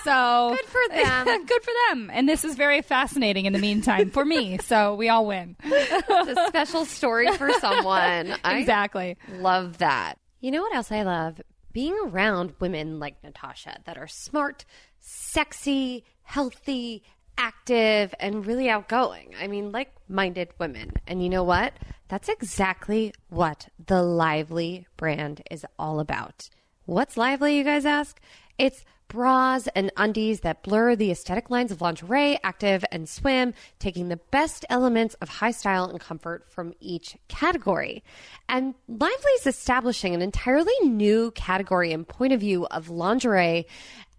[0.04, 1.44] So Good for them.
[1.44, 2.10] good for them.
[2.14, 4.56] And this is very fascinating in the meantime for me.
[4.58, 5.56] So we all win.
[5.64, 8.34] it's a special story for someone.
[8.44, 9.18] I exactly.
[9.32, 10.14] Love that.
[10.40, 11.40] You know what else I love?
[11.72, 14.64] Being around women like Natasha that are smart,
[15.00, 17.02] sexy, healthy,
[17.38, 19.34] active, and really outgoing.
[19.40, 20.92] I mean, like minded women.
[21.06, 21.72] And you know what?
[22.08, 26.50] That's exactly what the Lively brand is all about.
[26.84, 28.20] What's Lively, you guys ask?
[28.58, 34.08] It's bras and undies that blur the aesthetic lines of lingerie, active, and swim, taking
[34.08, 38.04] the best elements of high style and comfort from each category.
[38.48, 43.66] And Lively is establishing an entirely new category and point of view of lingerie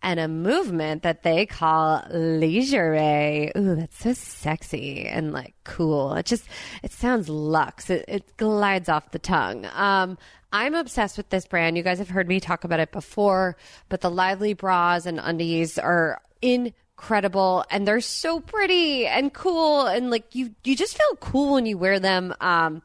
[0.01, 3.51] and a movement that they call lingerie.
[3.57, 6.13] Ooh, that's so sexy and like cool.
[6.13, 6.45] It just
[6.83, 7.89] it sounds luxe.
[7.89, 9.67] It, it glides off the tongue.
[9.73, 10.17] Um,
[10.51, 11.77] I'm obsessed with this brand.
[11.77, 13.55] You guys have heard me talk about it before,
[13.87, 20.09] but the lively bras and undies are incredible and they're so pretty and cool and
[20.09, 22.33] like you you just feel cool when you wear them.
[22.41, 22.81] Um,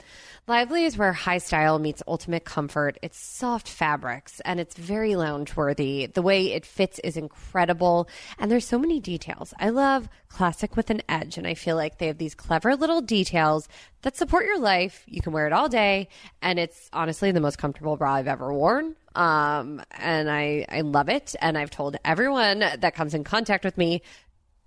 [0.47, 2.99] Lively is where high style meets ultimate comfort.
[3.01, 6.05] It's soft fabrics and it's very lounge worthy.
[6.05, 9.55] The way it fits is incredible and there's so many details.
[9.59, 13.01] I love classic with an edge and I feel like they have these clever little
[13.01, 13.69] details
[14.03, 15.03] that support your life.
[15.07, 16.09] You can wear it all day
[16.43, 18.97] and it's honestly the most comfortable bra I've ever worn.
[19.15, 21.35] Um, and I, I love it.
[21.41, 24.03] And I've told everyone that comes in contact with me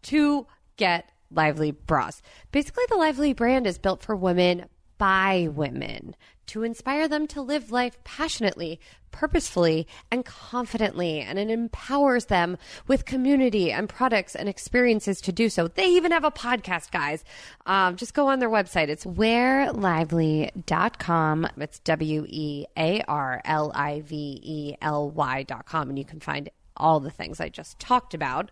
[0.04, 2.24] to get Lively bras.
[2.52, 4.66] Basically, the Lively brand is built for women
[4.98, 6.16] by women
[6.48, 8.80] to inspire them to live life passionately,
[9.12, 11.20] purposefully, and confidently.
[11.20, 15.68] And it empowers them with community and products and experiences to do so.
[15.68, 17.24] They even have a podcast, guys.
[17.66, 18.88] Um, just go on their website.
[18.88, 21.48] It's wearlively.com.
[21.58, 25.90] It's W E A R L I V E L Y.com.
[25.90, 28.52] And you can find all the things I just talked about.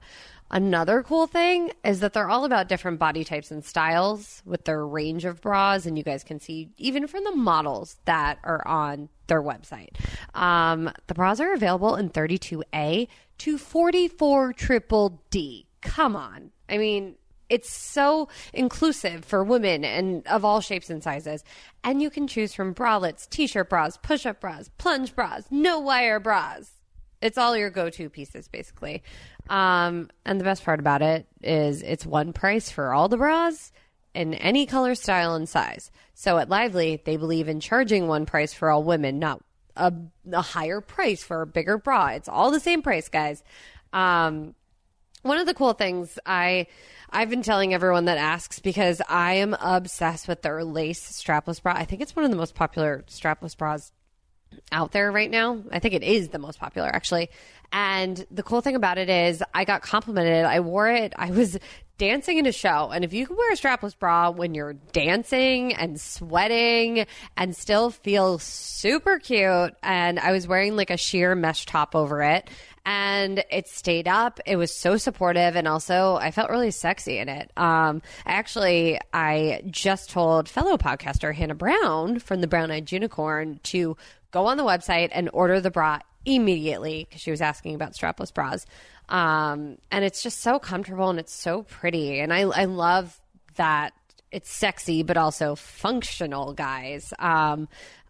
[0.51, 4.85] Another cool thing is that they're all about different body types and styles with their
[4.85, 9.09] range of bras, and you guys can see even from the models that are on
[9.27, 9.89] their website.
[10.35, 13.07] Um, the bras are available in 32A
[13.39, 15.65] to 44 triple D.
[15.81, 16.51] Come on.
[16.69, 17.15] I mean,
[17.49, 21.43] it's so inclusive for women and of all shapes and sizes.
[21.83, 25.79] And you can choose from bralettes, t shirt bras, push up bras, plunge bras, no
[25.79, 26.71] wire bras.
[27.25, 29.03] It's all your go to pieces, basically.
[29.49, 33.71] Um, and the best part about it is it's one price for all the bras
[34.13, 35.91] in any color, style, and size.
[36.13, 39.41] So at Lively, they believe in charging one price for all women, not
[39.75, 39.91] a,
[40.31, 42.09] a higher price for a bigger bra.
[42.09, 43.43] It's all the same price, guys.
[43.91, 44.53] Um,
[45.23, 46.67] one of the cool things I
[47.09, 51.73] I've been telling everyone that asks because I am obsessed with their lace strapless bra.
[51.75, 53.91] I think it's one of the most popular strapless bras
[54.71, 55.61] out there right now.
[55.71, 57.29] I think it is the most popular actually.
[57.71, 60.45] And the cool thing about it is I got complimented.
[60.45, 61.13] I wore it.
[61.15, 61.57] I was
[61.97, 62.91] dancing in a show.
[62.93, 67.05] And if you can wear a strapless bra when you're dancing and sweating
[67.37, 72.21] and still feel super cute, and I was wearing like a sheer mesh top over
[72.21, 72.49] it
[72.85, 74.39] and it stayed up.
[74.45, 77.51] It was so supportive, and also I felt really sexy in it.
[77.57, 83.97] Um, actually, I just told fellow podcaster Hannah Brown from the Brown Eyed Unicorn to
[84.31, 88.33] go on the website and order the bra immediately because she was asking about strapless
[88.33, 88.65] bras.
[89.09, 92.19] Um, and it's just so comfortable and it's so pretty.
[92.19, 93.19] And I, I love
[93.55, 93.93] that
[94.31, 97.13] it's sexy, but also functional, guys.
[97.19, 97.67] Um,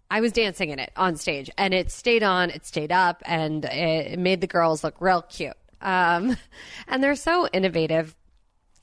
[0.09, 3.66] I was dancing in it on stage and it stayed on, it stayed up, and
[3.66, 5.57] it made the girls look real cute.
[5.82, 6.38] Um,
[6.88, 8.16] and they're so innovative.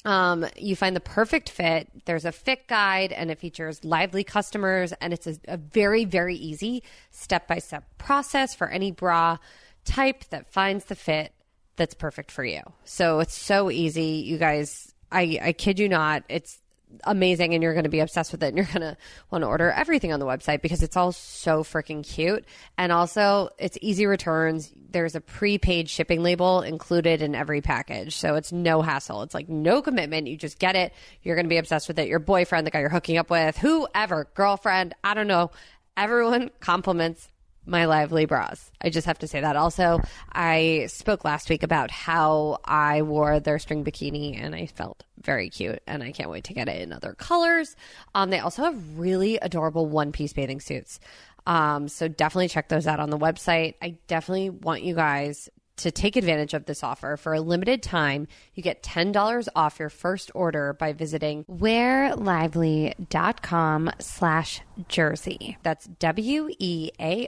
[0.04, 1.88] Um, you find the perfect fit.
[2.06, 6.34] There's a fit guide and it features lively customers, and it's a, a very, very
[6.34, 9.36] easy step by step process for any bra
[9.84, 11.32] type that finds the fit
[11.76, 12.62] that's perfect for you.
[12.84, 14.24] So it's so easy.
[14.26, 16.58] You guys, I, I kid you not, it's
[17.04, 18.96] amazing and you're going to be obsessed with it and you're going to
[19.30, 22.44] want to order everything on the website because it's all so freaking cute.
[22.78, 24.72] And also, it's easy returns.
[24.90, 28.16] There's a prepaid shipping label included in every package.
[28.16, 29.22] So it's no hassle.
[29.22, 30.26] It's like no commitment.
[30.26, 30.92] You just get it.
[31.22, 32.08] You're going to be obsessed with it.
[32.08, 35.50] Your boyfriend, the guy you're hooking up with, whoever, girlfriend, I don't know.
[35.96, 37.28] Everyone compliments
[37.64, 38.70] my lively bras.
[38.80, 39.56] I just have to say that.
[39.56, 40.00] Also,
[40.32, 45.48] I spoke last week about how I wore their string bikini and I felt very
[45.50, 47.76] cute and I can't wait to get it in other colors.
[48.14, 50.98] Um, they also have really adorable one piece bathing suits.
[51.46, 53.74] Um, so definitely check those out on the website.
[53.82, 58.26] I definitely want you guys to take advantage of this offer for a limited time,
[58.54, 65.56] you get $10 off your first order by visiting wearlively.com slash jersey.
[65.62, 67.26] That's W-E-A-R-L-I-V-E-L-Y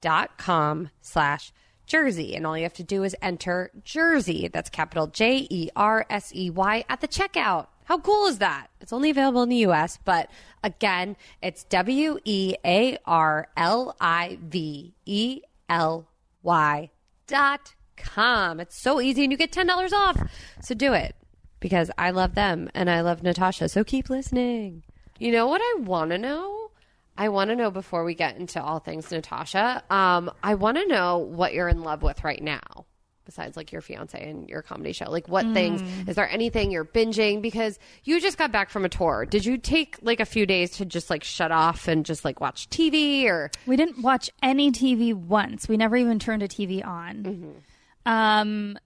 [0.00, 1.52] dot com slash
[1.86, 2.36] jersey.
[2.36, 4.48] And all you have to do is enter jersey.
[4.48, 7.66] That's capital J-E-R-S-E-Y at the checkout.
[7.84, 8.68] How cool is that?
[8.80, 10.30] It's only available in the US, but
[10.62, 16.08] again, it's W E A R L I V E L
[16.42, 16.90] Y
[17.26, 18.60] dot com.
[18.60, 20.20] It's so easy and you get $10 off.
[20.62, 21.14] So do it
[21.60, 23.68] because I love them and I love Natasha.
[23.68, 24.82] So keep listening.
[25.18, 26.70] You know what I want to know?
[27.16, 29.82] I want to know before we get into all things Natasha.
[29.88, 32.86] Um, I want to know what you're in love with right now,
[33.24, 35.10] besides like your fiance and your comedy show.
[35.10, 37.42] Like, what things is there anything you're binging?
[37.42, 39.26] Because you just got back from a tour.
[39.26, 42.40] Did you take like a few days to just like shut off and just like
[42.40, 43.50] watch TV or?
[43.66, 45.68] We didn't watch any TV once.
[45.68, 47.62] We never even turned a TV on.
[48.06, 48.78] Um,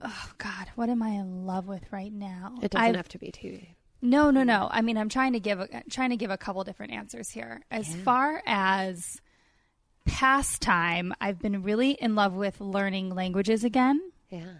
[0.00, 2.54] oh God, what am I in love with right now?
[2.62, 3.74] It doesn't I've- have to be TV.
[4.02, 4.66] No, no, no.
[4.70, 7.60] I mean, I'm trying to give a, trying to give a couple different answers here.
[7.70, 9.20] As far as
[10.04, 14.00] pastime, I've been really in love with learning languages again.
[14.30, 14.52] Yeah.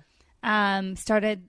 [0.42, 1.48] Um, started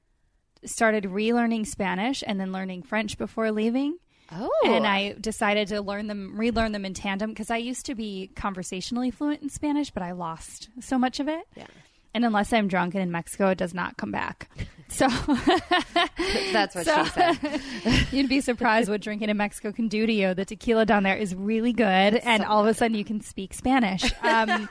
[0.63, 3.97] started relearning Spanish and then learning French before leaving.
[4.33, 7.95] Oh, And I decided to learn them, relearn them in tandem because I used to
[7.95, 11.43] be conversationally fluent in Spanish, but I lost so much of it.
[11.55, 11.65] Yeah.
[12.13, 14.49] And unless I'm drunk and in Mexico, it does not come back.
[14.93, 15.07] So
[16.51, 17.61] that's what So- she said.
[18.11, 20.33] you'd be surprised what drinking in Mexico can do to you.
[20.33, 23.53] The tequila down there is really good, and all of a sudden you can speak
[23.53, 24.11] Spanish.
[24.21, 24.67] Um,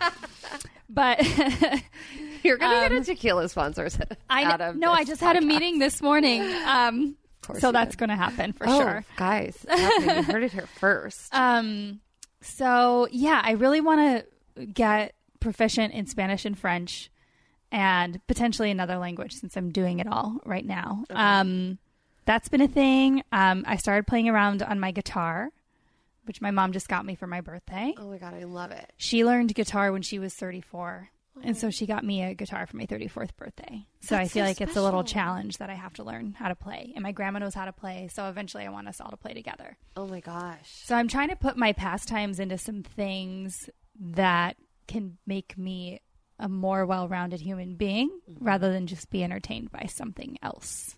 [0.90, 1.20] but
[2.42, 3.88] You're gonna get a Um, tequila sponsor.
[4.28, 6.42] I out of no, I just had a meeting this morning.
[6.66, 7.98] Um, course so that's did.
[8.10, 9.04] to happen for oh, sure.
[9.16, 9.64] guys.
[9.70, 11.34] you heard it here first.
[11.34, 12.00] Um,
[12.42, 14.24] so yeah, I really want
[14.56, 17.10] to get proficient in Spanish and French,
[17.72, 21.04] and potentially another language since I'm doing it all right now.
[21.10, 21.78] Um,
[22.24, 23.22] that's been a thing.
[23.32, 25.50] Um, I started playing around on my guitar,
[26.24, 27.94] which my mom just got me for my birthday.
[27.98, 28.92] oh my god, I love it.
[28.96, 31.10] She learned guitar when she was 34.
[31.42, 33.86] And so she got me a guitar for my 34th birthday.
[34.00, 36.48] So I feel so like it's a little challenge that I have to learn how
[36.48, 36.92] to play.
[36.94, 38.10] And my grandma knows how to play.
[38.12, 39.78] So eventually I want us all to play together.
[39.96, 40.82] Oh my gosh.
[40.84, 44.56] So I'm trying to put my pastimes into some things that
[44.86, 46.00] can make me
[46.40, 48.44] a more well-rounded human being Mm-hmm.
[48.44, 50.96] rather than just be entertained by something else.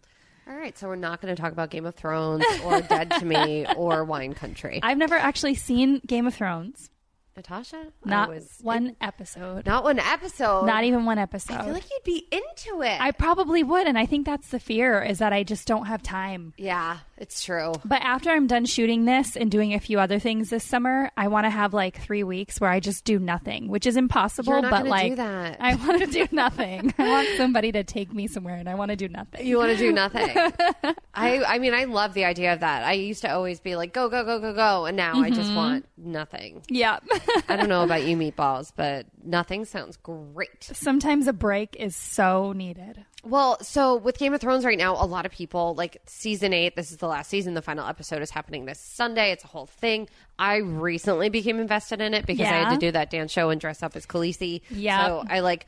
[0.48, 3.24] All right, so we're not going to talk about Game of Thrones or Dead to
[3.24, 4.80] Me or Wine Country.
[4.82, 6.88] I've never actually seen Game of Thrones.
[7.36, 9.64] Natasha, Not was one episode.
[9.64, 10.66] not one episode.
[10.66, 11.54] Not even one episode.
[11.54, 13.00] I feel like you'd be into it.
[13.00, 16.02] I probably would, and I think that's the fear is that I just don't have
[16.02, 16.52] time.
[16.58, 17.72] yeah, it's true.
[17.84, 21.28] But after I'm done shooting this and doing a few other things this summer, I
[21.28, 24.60] want to have like three weeks where I just do nothing, which is impossible.
[24.62, 25.56] But like, do that.
[25.60, 26.92] I want to do nothing.
[26.98, 29.46] I want somebody to take me somewhere, and I want to do nothing.
[29.46, 30.28] You want to do nothing.
[31.14, 32.84] I I mean, I love the idea of that.
[32.84, 34.86] I used to always be like, go, go, go, go, go.
[34.86, 35.34] And now I Mm-hmm.
[35.40, 36.62] just want nothing.
[36.68, 36.98] yeah.
[37.48, 40.62] I don't know about you, meatballs, but nothing sounds great.
[40.64, 43.04] Sometimes a break is so needed.
[43.24, 46.74] Well, so with Game of Thrones right now, a lot of people like season eight.
[46.74, 47.54] This is the last season.
[47.54, 49.30] The final episode is happening this Sunday.
[49.30, 50.08] It's a whole thing.
[50.38, 53.60] I recently became invested in it because I had to do that dance show and
[53.60, 54.62] dress up as Khaleesi.
[54.70, 55.00] Yep.
[55.00, 55.66] So I like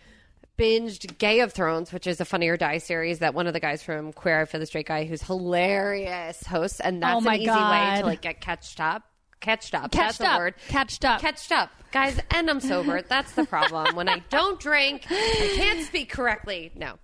[0.58, 3.60] binged Gay of Thrones, which is a Funny or Die series that one of the
[3.60, 7.28] guys from Queer Eye for the Straight Guy, who's hilarious, hosts, and oh that's Oh
[7.28, 9.04] an easy way to like get catched up.
[9.44, 9.90] Catched up.
[9.92, 10.38] Catched that's up.
[10.38, 10.54] word.
[10.68, 11.20] Catched up.
[11.20, 12.18] Catched up, guys.
[12.30, 13.02] And I'm sober.
[13.02, 13.94] That's the problem.
[13.94, 16.72] When I don't drink, I can't speak correctly.
[16.74, 16.94] No.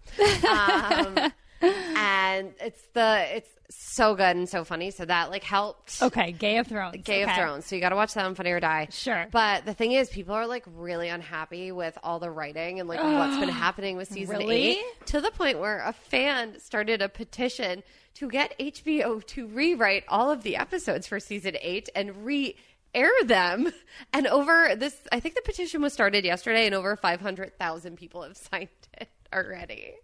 [0.49, 1.33] Um,
[1.63, 4.91] and it's the it's so good and so funny.
[4.91, 6.03] So that like helped.
[6.03, 6.97] Okay, Gay of Thrones.
[7.05, 7.39] Gay of Okay.
[7.39, 7.67] Thrones.
[7.67, 8.89] So you got to watch that on Funny or Die.
[8.91, 9.27] Sure.
[9.31, 13.03] But the thing is, people are like really unhappy with all the writing and like
[13.03, 14.71] what's been happening with season Really?
[14.79, 17.83] eight to the point where a fan started a petition
[18.15, 22.57] to get HBO to rewrite all of the episodes for season eight and re
[22.95, 23.73] air them.
[24.13, 28.37] And over this, I think the petition was started yesterday and over 500,000 people have
[28.37, 29.95] signed it already.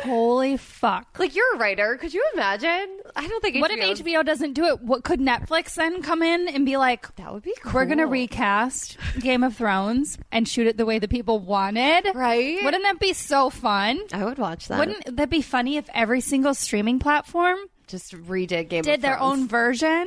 [0.00, 1.18] Holy fuck.
[1.18, 1.96] Like, you're a writer.
[1.96, 2.98] Could you imagine?
[3.14, 4.82] I don't think What if HBO doesn't do it?
[4.82, 7.72] What could Netflix then come in and be like, That would be cool.
[7.72, 12.06] we're going to recast Game of Thrones and shoot it the way the people wanted?
[12.14, 12.58] Right?
[12.64, 14.00] Wouldn't that be so fun?
[14.12, 14.78] I would watch that.
[14.78, 19.02] Wouldn't that be funny if every single streaming platform just redid Game of Thrones did
[19.02, 20.06] their own version?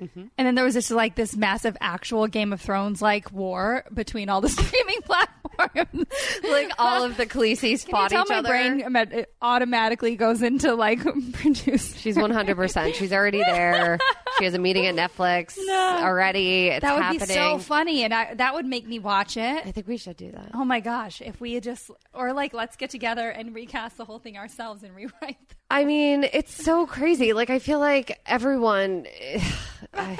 [0.00, 0.26] Mm-hmm.
[0.38, 4.28] And then there was just like this massive actual Game of Thrones like war between
[4.28, 6.06] all the streaming platforms.
[6.50, 8.48] like all of the Khaleesi's Can you fought tell each my other.
[8.48, 11.00] brain automatically goes into like
[11.32, 11.96] produce?
[11.96, 12.94] She's one hundred percent.
[12.94, 13.98] She's already there.
[14.38, 16.68] She has a meeting at Netflix already.
[16.68, 17.28] It's That would happening.
[17.28, 19.66] be so funny, and I, that would make me watch it.
[19.66, 20.50] I think we should do that.
[20.54, 21.20] Oh my gosh!
[21.20, 24.94] If we just, or like, let's get together and recast the whole thing ourselves and
[24.94, 25.36] rewrite.
[25.70, 27.32] I mean, it's so crazy.
[27.32, 29.06] Like I feel like everyone.
[29.94, 30.18] I,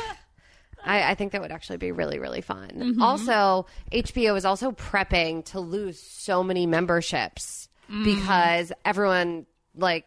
[0.85, 2.71] I, I think that would actually be really, really fun.
[2.71, 3.03] Mm-hmm.
[3.03, 8.05] Also, HBO is also prepping to lose so many memberships Mm.
[8.05, 10.05] because everyone like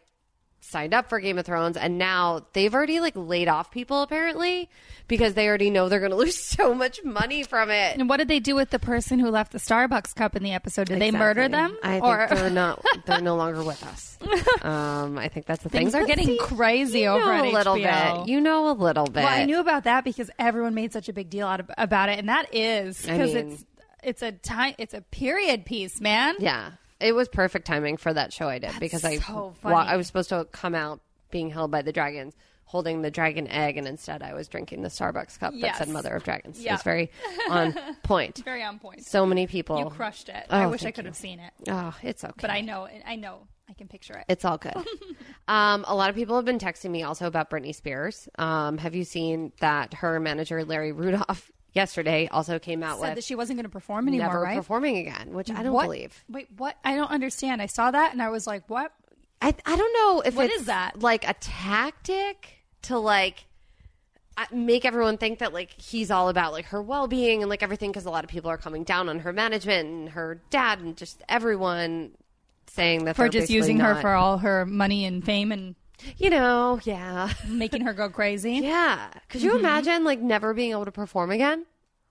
[0.72, 4.68] signed up for Game of Thrones and now they've already like laid off people apparently
[5.06, 7.96] because they already know they're going to lose so much money from it.
[7.98, 10.52] And what did they do with the person who left the Starbucks cup in the
[10.52, 10.88] episode?
[10.88, 11.76] Did they murder them?
[11.82, 12.82] I think or they're not.
[13.06, 14.18] They're no longer with us.
[14.62, 16.02] Um, I think that's the things thing.
[16.02, 18.20] are getting crazy you over a little HBO.
[18.20, 18.28] bit.
[18.28, 19.24] You know a little bit.
[19.24, 22.08] Well, I knew about that because everyone made such a big deal out of, about
[22.08, 23.64] it, and that is I because mean- it's
[24.04, 26.36] it's a time it's a period piece, man.
[26.38, 26.70] Yeah,
[27.02, 30.06] it was perfect timing for that show I did because I so wa- I was
[30.06, 31.00] supposed to come out
[31.30, 32.34] being held by the dragons,
[32.64, 35.78] holding the dragon egg, and instead I was drinking the Starbucks cup Yes.
[35.78, 37.10] that said "Mother of Dragons." It was very
[37.50, 38.42] on point.
[38.44, 39.04] Very on point.
[39.04, 39.78] So many people.
[39.78, 40.44] You crushed it.
[40.50, 41.08] Oh, I wish I could you.
[41.10, 42.34] have seen it, Oh, it's okay.
[42.40, 44.24] but I know I know I can picture it.
[44.28, 44.74] It's all good.
[45.48, 48.28] um, a lot of people have been texting me also about Britney Spears.
[48.38, 53.14] Um, have you seen that her manager Larry Rudolph yesterday also came out Said with
[53.16, 54.56] that she wasn't going to perform anymore, never right?
[54.56, 55.84] performing again, which I don't What?
[55.84, 56.24] believe.
[56.28, 56.76] Wait, what?
[56.84, 57.60] I don't understand.
[57.62, 58.92] I saw that and I was like, what?
[59.40, 61.00] I I don't know if What it's is that?
[61.02, 63.44] like a tactic to like
[64.50, 68.06] make everyone think that like he's all about like her well-being and like everything because
[68.06, 71.22] a lot of people are coming down on her management and her dad and just
[71.28, 72.12] everyone
[72.68, 75.74] saying that For just using her for all her money and fame and
[76.18, 78.54] you know yeah making her go crazy.
[78.62, 79.46] yeah could Mm-hmm.
[79.50, 81.66] you imagine like never being able to perform again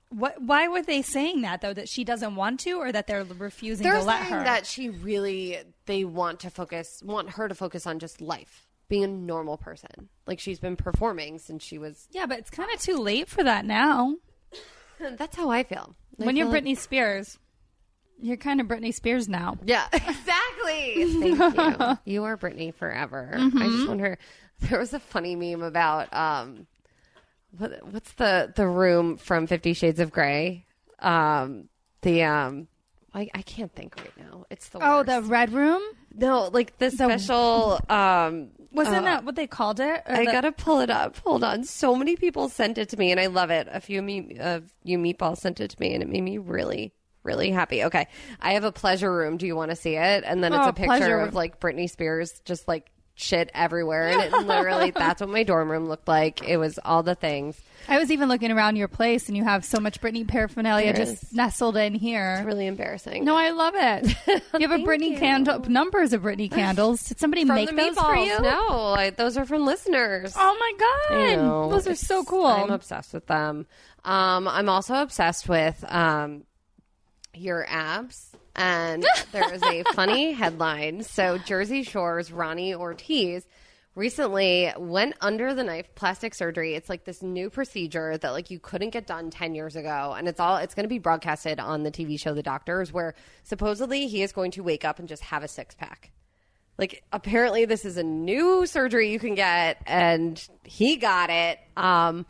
[0.09, 0.41] What?
[0.41, 1.73] Why were they saying that though?
[1.73, 4.43] That she doesn't want to, or that they're refusing they're to let saying her?
[4.43, 9.03] that she really they want to focus want her to focus on just life being
[9.05, 12.81] a normal person like she's been performing since she was yeah, but it's kind of
[12.81, 14.15] too late for that now.
[15.17, 17.39] that's how i feel I when you're like- Britney Spears,
[18.21, 19.57] you're kind of Britney Spears now.
[19.65, 21.05] Yeah, exactly.
[21.35, 21.97] Thank you.
[22.13, 23.31] You are Britney forever.
[23.35, 24.17] I just wonder.
[24.61, 26.67] There was a funny meme about um,
[27.57, 30.65] what what's the the room from Fifty Shades of Grey?
[30.99, 31.67] Um,
[32.01, 32.67] the um,
[33.13, 34.45] I, I can't think right now.
[34.49, 35.07] It's the Oh, worst.
[35.07, 35.81] the Red Room
[36.13, 37.79] no, like the special.
[37.89, 40.01] Um, wasn't uh, that what they called it?
[40.05, 41.17] I the- gotta pull it up.
[41.19, 41.63] Hold on.
[41.63, 43.67] So many people sent it to me, and I love it.
[43.71, 46.93] A few me, of you meatballs sent it to me, and it made me really,
[47.23, 47.83] really happy.
[47.85, 48.07] Okay,
[48.39, 49.37] I have a pleasure room.
[49.37, 50.23] Do you want to see it?
[50.25, 54.21] And then it's Oh, a picture of like Britney Spears, just like shit everywhere, and
[54.21, 56.43] it literally that's what my dorm room looked like.
[56.47, 57.59] It was all the things.
[57.87, 61.33] I was even looking around your place, and you have so much Britney paraphernalia just
[61.33, 62.43] nestled in here.
[62.45, 63.25] Really embarrassing.
[63.25, 64.15] No, I love it.
[64.59, 67.03] You have a Britney candle, numbers of Britney candles.
[67.03, 68.39] Did somebody from make those for you?
[68.39, 70.33] No, I, those are from listeners.
[70.37, 72.45] Oh my god, those are It's- so cool.
[72.45, 73.65] I'm obsessed with them.
[74.03, 76.43] Um, I'm also obsessed with um,
[77.33, 78.35] your abs.
[78.55, 81.03] And there is a funny headline.
[81.03, 83.45] So, Jersey Shore's Ronnie Ortiz
[83.95, 86.75] recently went under the knife plastic surgery.
[86.75, 90.27] It's like this new procedure that like you couldn't get done 10 years ago and
[90.27, 94.07] it's all it's going to be broadcasted on the TV show The Doctors where supposedly
[94.07, 96.11] he is going to wake up and just have a six pack.
[96.77, 101.59] Like apparently this is a new surgery you can get and he got it.
[101.75, 102.25] Um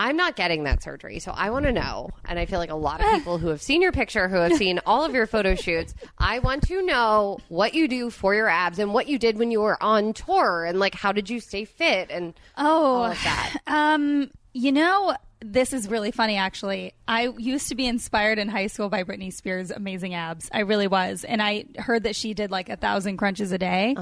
[0.00, 1.18] I'm not getting that surgery.
[1.18, 3.60] So I want to know and I feel like a lot of people who have
[3.60, 7.38] seen your picture who have seen all of your photo shoots, I want to know
[7.48, 10.64] what you do for your abs and what you did when you were on tour
[10.64, 12.64] and like how did you stay fit and Oh,
[13.02, 13.56] all of that.
[13.66, 16.94] Um, you know, this is really funny actually.
[17.06, 20.48] I used to be inspired in high school by Britney Spears' amazing abs.
[20.52, 21.24] I really was.
[21.24, 23.94] And I heard that she did like a thousand crunches a day.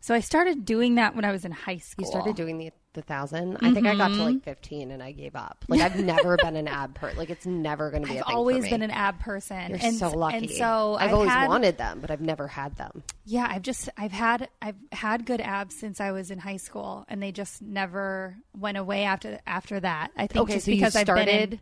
[0.00, 2.06] So I started doing that when I was in high school.
[2.06, 2.16] Uh-huh.
[2.18, 3.58] You started doing the the 1000.
[3.60, 4.50] I think I got to like mm-hmm.
[4.50, 5.64] 15 and I gave up.
[5.68, 8.26] Like I've never been an ab per like it's never going to be I've a
[8.26, 8.70] thing always for me.
[8.70, 9.70] been an ab person.
[9.70, 10.36] You're and so lucky.
[10.36, 13.02] And so I've, I've always had, wanted them, but I've never had them.
[13.24, 17.04] Yeah, I've just I've had I've had good abs since I was in high school,
[17.08, 20.10] and they just never went away after after that.
[20.16, 21.60] I think Okay, just so because you I've been started in,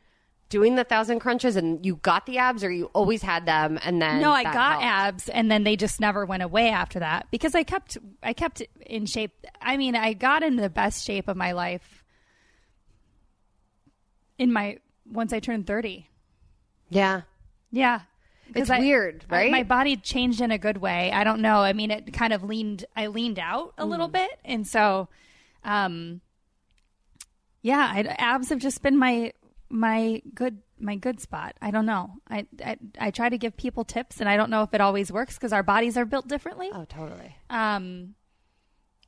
[0.52, 4.00] doing the thousand crunches and you got the abs, or you always had them, and
[4.00, 4.84] then no, I got helped?
[4.84, 8.62] abs, and then they just never went away after that because I kept I kept
[8.86, 9.32] in shape.
[9.60, 12.04] I mean, I got in the best shape of my life
[14.38, 14.78] in my
[15.10, 16.08] once I turned thirty.
[16.90, 17.22] Yeah,
[17.70, 18.00] yeah
[18.54, 19.50] It's I- weird, I- right?
[19.50, 21.10] my body changed in a good way.
[21.10, 21.58] I don't know.
[21.60, 22.84] I mean, it kind of leaned.
[22.94, 23.88] I leaned out a Mm.
[23.88, 25.08] little bit, and so,
[25.64, 26.20] um,
[27.62, 29.32] yeah, I, abs have just been my
[29.72, 31.56] my good my good spot.
[31.62, 32.10] I don't know.
[32.28, 35.10] I, I I try to give people tips, and I don't know if it always
[35.10, 36.70] works because our bodies are built differently.
[36.72, 37.34] oh totally.
[37.50, 38.14] Um,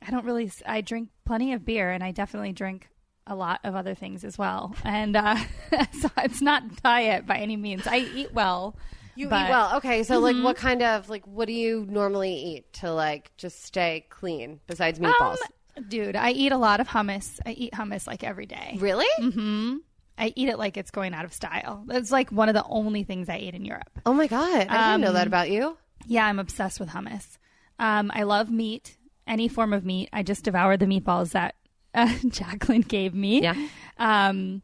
[0.06, 0.50] I don't really.
[0.66, 2.88] I drink plenty of beer, and I definitely drink
[3.26, 4.74] a lot of other things as well.
[4.84, 5.36] And uh,
[6.00, 7.86] so it's not diet by any means.
[7.86, 8.76] I eat well.
[9.16, 10.02] You but- eat well, okay.
[10.02, 10.24] So Mm-hmm.
[10.38, 14.60] like, what kind of like what do you normally eat to like just stay clean
[14.66, 15.38] besides meatballs?
[15.76, 17.38] Um, dude, I eat a lot of hummus.
[17.46, 18.76] I eat hummus like every day.
[18.80, 19.06] really?
[19.20, 19.76] Mm-hmm.
[20.16, 21.84] I eat it like it's going out of style.
[21.86, 23.90] That's like one of the only things I eat in Europe.
[24.06, 25.76] Oh my god, I didn't know Um, that about you.
[26.06, 27.38] Yeah, I'm obsessed with hummus.
[27.78, 28.96] Um, I love meat.
[29.26, 30.08] any form of meat.
[30.12, 31.54] I just devoured the meatballs that
[31.94, 33.42] uh, Jaclyn gave me.
[33.42, 33.54] Yeah.
[33.98, 34.62] Um,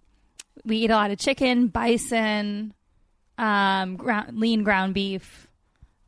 [0.64, 2.74] we eat a lot of chicken, bison,
[3.38, 5.48] um, ground, lean ground beef,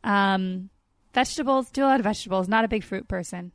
[0.04, 0.68] um,
[1.14, 1.70] vegetables.
[1.70, 2.48] Do a lot of vegetables.
[2.48, 3.52] Not a big fruit person.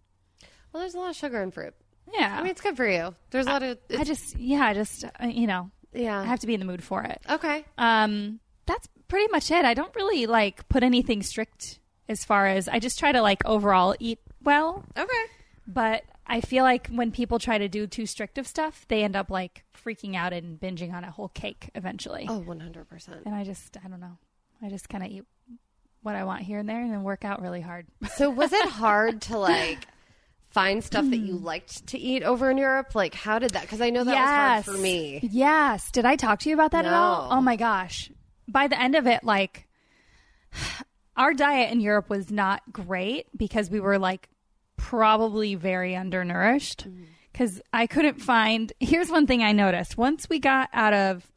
[0.74, 1.74] Well, there's a lot of sugar in fruit.
[2.12, 2.36] Yeah.
[2.40, 3.14] I mean, it's good for you.
[3.32, 3.78] There's a lot of.
[3.98, 6.20] I just, yeah, I just, uh, you know, yeah.
[6.20, 7.22] I have to be in the mood for it.
[7.30, 7.66] okay.
[7.78, 9.66] Um, that's pretty much it.
[9.66, 11.80] I don't really like put anything strict
[12.10, 14.84] as far as I just try to like overall eat well.
[14.98, 15.26] Okay.
[15.68, 19.16] But I feel like when people try to do too strict of stuff, they end
[19.16, 22.26] up like freaking out and binging on a whole cake eventually.
[22.30, 23.26] Oh, 100%.
[23.26, 24.18] And I just, I don't know.
[24.62, 25.24] I just kind of eat
[26.02, 27.86] what I want here and there and then work out really hard.
[28.16, 29.88] So was it hard to like
[30.58, 31.46] find stuff that you hmm.
[31.46, 32.96] liked to eat over in Europe?
[32.96, 33.62] Like, how did that?
[33.62, 35.20] Because I know that was hard for me.
[35.22, 35.92] Yes.
[35.92, 37.28] Did I talk to you about that at all?
[37.32, 38.12] Oh my gosh.
[38.48, 39.68] By the end of it, like,
[41.16, 44.30] our diet in Europe was not great because we were like
[44.78, 46.88] probably very undernourished.
[46.90, 47.06] Mm.
[47.32, 48.74] Because I couldn't find.
[48.80, 49.96] Here's one thing I noticed.
[49.96, 51.30] Once we got out of.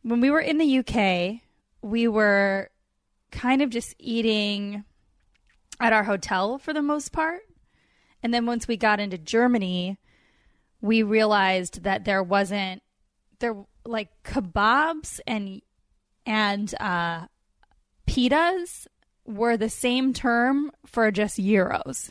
[0.00, 1.42] When we were in the UK,
[1.82, 2.70] we were
[3.30, 4.84] kind of just eating
[5.80, 7.42] at our hotel for the most part.
[8.22, 9.98] And then once we got into Germany,
[10.80, 12.82] we realized that there wasn't
[13.38, 15.62] there like kebabs and
[16.24, 17.26] and uh
[18.06, 18.86] pitas
[19.24, 22.10] were the same term for just euros.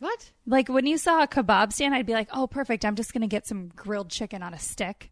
[0.00, 0.30] What?
[0.46, 2.84] Like when you saw a kebab stand, I'd be like, "Oh, perfect!
[2.84, 5.10] I'm just gonna get some grilled chicken on a stick."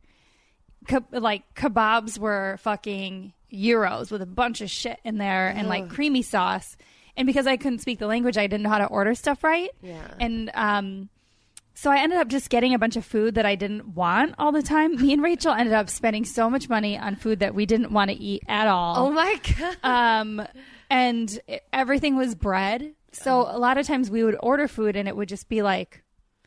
[0.87, 5.89] Ke- like kebabs were fucking euros with a bunch of shit in there and like
[5.89, 6.76] creamy sauce.
[7.17, 9.71] And because I couldn't speak the language, I didn't know how to order stuff right.
[9.83, 10.07] Yeah.
[10.21, 11.09] And um,
[11.75, 14.53] so I ended up just getting a bunch of food that I didn't want all
[14.53, 14.97] the time.
[15.01, 18.11] Me and Rachel ended up spending so much money on food that we didn't want
[18.11, 19.77] to eat at all Oh my God.
[19.83, 20.47] um,
[20.91, 22.95] and it- everything was bread.
[23.12, 26.03] So a lot of times we would order food and it would just be like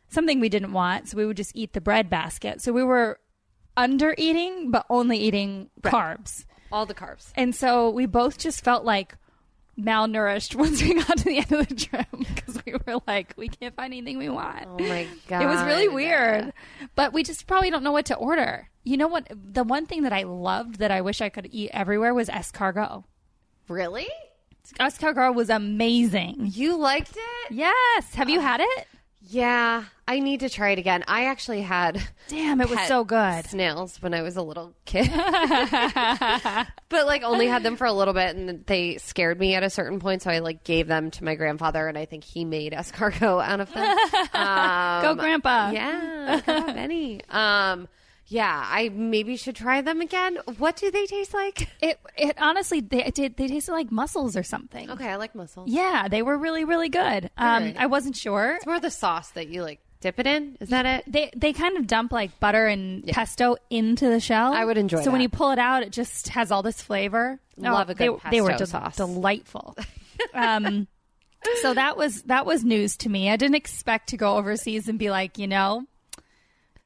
[0.09, 1.07] something we didn't want.
[1.09, 2.61] So we would just eat the bread basket.
[2.61, 3.19] So we were
[3.75, 6.45] under eating, but only eating carbs.
[6.71, 7.31] All the carbs.
[7.35, 9.15] And so we both just felt like
[9.79, 13.47] malnourished once we got to the end of the trip because we were like, we
[13.47, 14.65] can't find anything we want.
[14.67, 15.41] Oh my God.
[15.41, 16.53] It was really weird,
[16.95, 18.69] but we just probably don't know what to order.
[18.83, 19.27] You know what?
[19.31, 23.03] The one thing that I loved that I wish I could eat everywhere was escargot.
[23.67, 24.07] Really?
[24.79, 26.51] Escargot was amazing.
[26.53, 27.51] You liked it?
[27.51, 28.13] Yes.
[28.15, 28.87] Have you had it?
[29.31, 29.83] Yeah.
[30.07, 31.03] I need to try it again.
[31.07, 33.45] I actually had Damn, it was so good.
[33.45, 35.07] snails when I was a little kid.
[35.13, 39.69] but like only had them for a little bit and they scared me at a
[39.69, 40.23] certain point.
[40.23, 43.59] So I like gave them to my grandfather and I think he made escargot out
[43.61, 43.97] of them.
[44.33, 45.71] Um, Go, Grandpa.
[45.71, 46.41] Yeah.
[46.45, 47.21] Benny.
[47.29, 47.87] Um,
[48.29, 50.37] yeah, I maybe should try them again.
[50.57, 51.69] What do they taste like?
[51.81, 54.89] It it honestly they it did they tasted like mussels or something.
[54.91, 55.69] Okay, I like mussels.
[55.69, 57.29] Yeah, they were really really good.
[57.37, 57.77] Um, Alright.
[57.77, 58.55] I wasn't sure.
[58.55, 60.57] It's more the sauce that you like dip it in.
[60.59, 61.03] Is that it?
[61.11, 64.53] They they kind of dump like butter and pesto into the shell.
[64.53, 67.39] I would enjoy So when you pull it out, it just has all this flavor.
[67.57, 68.95] Love a they, good they were pesto de- sauce.
[68.97, 69.75] delightful.
[70.33, 70.87] um,
[71.61, 73.29] so that was that was news to me.
[73.29, 75.85] I didn't expect to go overseas and be like, you know,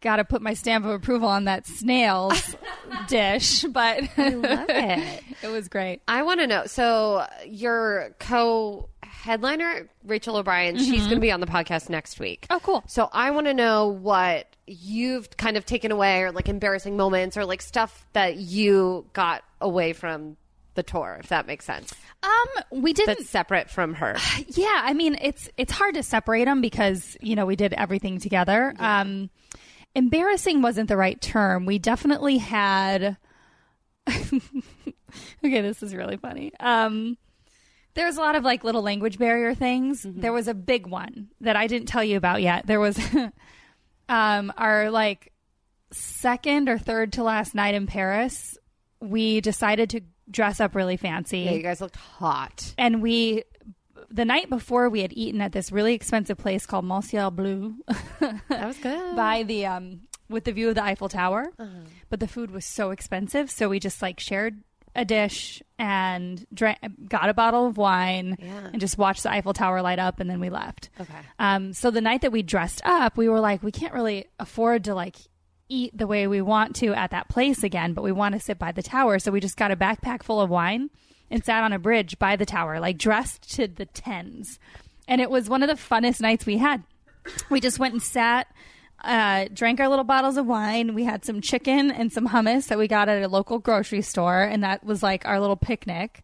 [0.03, 2.55] got to put my stamp of approval on that snails
[3.07, 5.23] dish, but I love it.
[5.41, 6.01] it was great.
[6.07, 6.65] I want to know.
[6.65, 12.45] So your co-headliner Rachel O'Brien, she's going to be on the podcast next week.
[12.49, 12.83] Oh, cool.
[12.87, 17.37] So I want to know what you've kind of taken away, or like embarrassing moments,
[17.37, 20.35] or like stuff that you got away from
[20.75, 21.93] the tour, if that makes sense.
[22.23, 23.19] Um, we didn't.
[23.19, 24.17] That's separate from her.
[24.47, 28.19] yeah, I mean, it's it's hard to separate them because you know we did everything
[28.19, 28.73] together.
[28.79, 29.29] Um,
[29.95, 31.65] embarrassing wasn't the right term.
[31.65, 33.17] We definitely had.
[34.09, 36.51] okay, this is really funny.
[36.59, 37.17] Um,
[37.93, 40.05] there was a lot of like little language barrier things.
[40.07, 42.65] There was a big one that I didn't tell you about yet.
[42.65, 42.99] There was
[44.09, 45.31] um, our like
[45.91, 48.57] second or third to last night in Paris.
[48.99, 52.73] We decided to dress up really fancy Yeah, you guys looked hot.
[52.77, 53.43] and we
[54.13, 57.73] the night before we had eaten at this really expensive place called Monsieur Bleu
[58.19, 59.15] That was good.
[59.15, 61.51] by the um with the view of the Eiffel Tower.
[61.59, 61.69] Uh-huh.
[62.09, 64.61] But the food was so expensive, so we just like shared
[64.95, 66.77] a dish and drank,
[67.09, 68.67] got a bottle of wine Yeah.
[68.71, 70.89] and just watched the Eiffel Tower light up and then we left.
[71.01, 71.13] Okay.
[71.39, 74.83] Um, so the night that we dressed up, we were like, we can't really afford
[74.83, 75.15] to like
[75.67, 78.59] eat the way we want to at that place again, but we want to sit
[78.59, 79.17] by the tower.
[79.17, 80.91] So we just got a backpack full of wine
[81.33, 84.59] and sat on a bridge by the tower, like dressed to the tens.
[85.07, 86.83] And it was one of the funnest nights we had.
[87.49, 88.47] We just went and sat,
[89.03, 90.93] uh, drank our little bottles of wine.
[90.93, 94.43] We had some chicken and some hummus that we got at a local grocery store,
[94.43, 96.23] and that was like our little picnic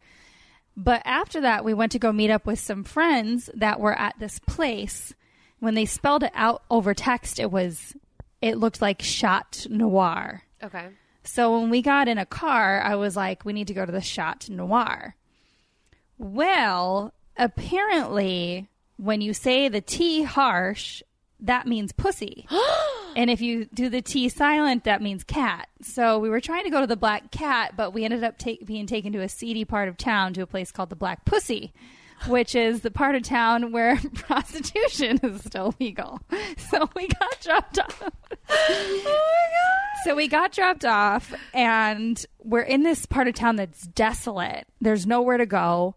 [0.80, 4.18] But after that, we went to go meet up with some friends that were at
[4.18, 5.14] this place.
[5.60, 7.98] When they spelled it out over text, it was,
[8.42, 10.44] it looked like Chat Noir.
[10.64, 10.88] Okay.
[11.24, 13.92] So when we got in a car, I was like, we need to go to
[13.92, 15.16] the Chat Noir.
[16.18, 18.68] Well, apparently,
[18.98, 21.02] when you say the T harsh,
[21.40, 22.46] that means pussy.
[23.16, 25.70] and if you do the T silent, that means cat.
[25.82, 28.64] So we were trying to go to the Black Cat, but we ended up ta-
[28.66, 31.74] being taken to a seedy part of town to a place called the Black Pussy.
[32.28, 36.20] Which is the part of town where prostitution is still legal.
[36.70, 38.04] So we got dropped off.
[38.52, 40.04] Oh my god.
[40.06, 44.66] so we got dropped off, and we're in this part of town that's desolate.
[44.82, 45.94] There's nowhere to go.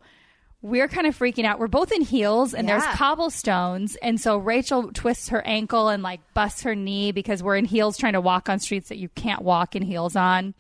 [0.61, 1.59] We're kind of freaking out.
[1.59, 3.97] We're both in heels, and there's cobblestones.
[3.97, 7.97] And so Rachel twists her ankle and like busts her knee because we're in heels
[7.97, 10.55] trying to walk on streets that you can't walk in heels on.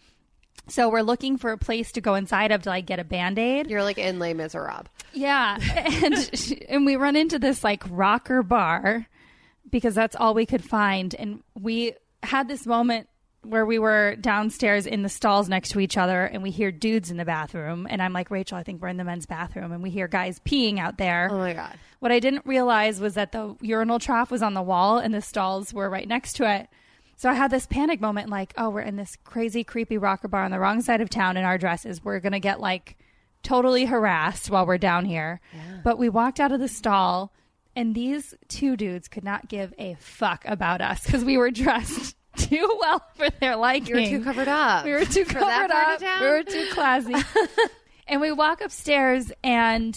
[0.68, 3.38] So we're looking for a place to go inside of to like get a band
[3.38, 3.68] aid.
[3.68, 4.86] You're like in Les Miserables.
[5.12, 9.06] Yeah, and and we run into this like rocker bar
[9.70, 13.08] because that's all we could find, and we had this moment
[13.42, 17.10] where we were downstairs in the stalls next to each other, and we hear dudes
[17.10, 19.82] in the bathroom, and I'm like Rachel, I think we're in the men's bathroom, and
[19.82, 21.28] we hear guys peeing out there.
[21.30, 21.76] Oh my god.
[21.98, 25.20] What I didn't realize was that the urinal trough was on the wall, and the
[25.20, 26.68] stalls were right next to it.
[27.22, 30.42] So I had this panic moment, like, oh, we're in this crazy, creepy rocker bar
[30.42, 32.02] on the wrong side of town in our dresses.
[32.02, 32.96] We're gonna get like
[33.44, 35.40] totally harassed while we're down here.
[35.84, 37.32] But we walked out of the stall,
[37.76, 42.16] and these two dudes could not give a fuck about us because we were dressed
[42.36, 43.94] too well for their liking.
[43.94, 44.84] You were too covered up.
[44.84, 46.00] We were too covered up.
[46.00, 47.14] We were too classy.
[48.08, 49.96] and we walk upstairs, and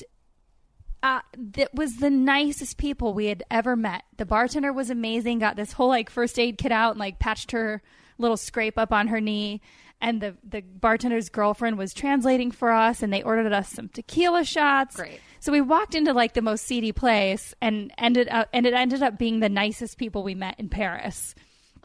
[1.06, 1.22] uh,
[1.54, 4.06] that was the nicest people we had ever met.
[4.18, 5.38] The bartender was amazing.
[5.38, 7.84] Got this whole like first aid kit out and like patched her
[8.18, 9.62] little scrape up on her knee.
[10.02, 14.44] And the the bartender's girlfriend was translating for us, and they ordered us some tequila
[14.44, 14.96] shots.
[14.96, 15.20] Great.
[15.40, 19.04] So we walked into like the most seedy place, and ended up and it ended
[19.04, 21.36] up being the nicest people we met in Paris.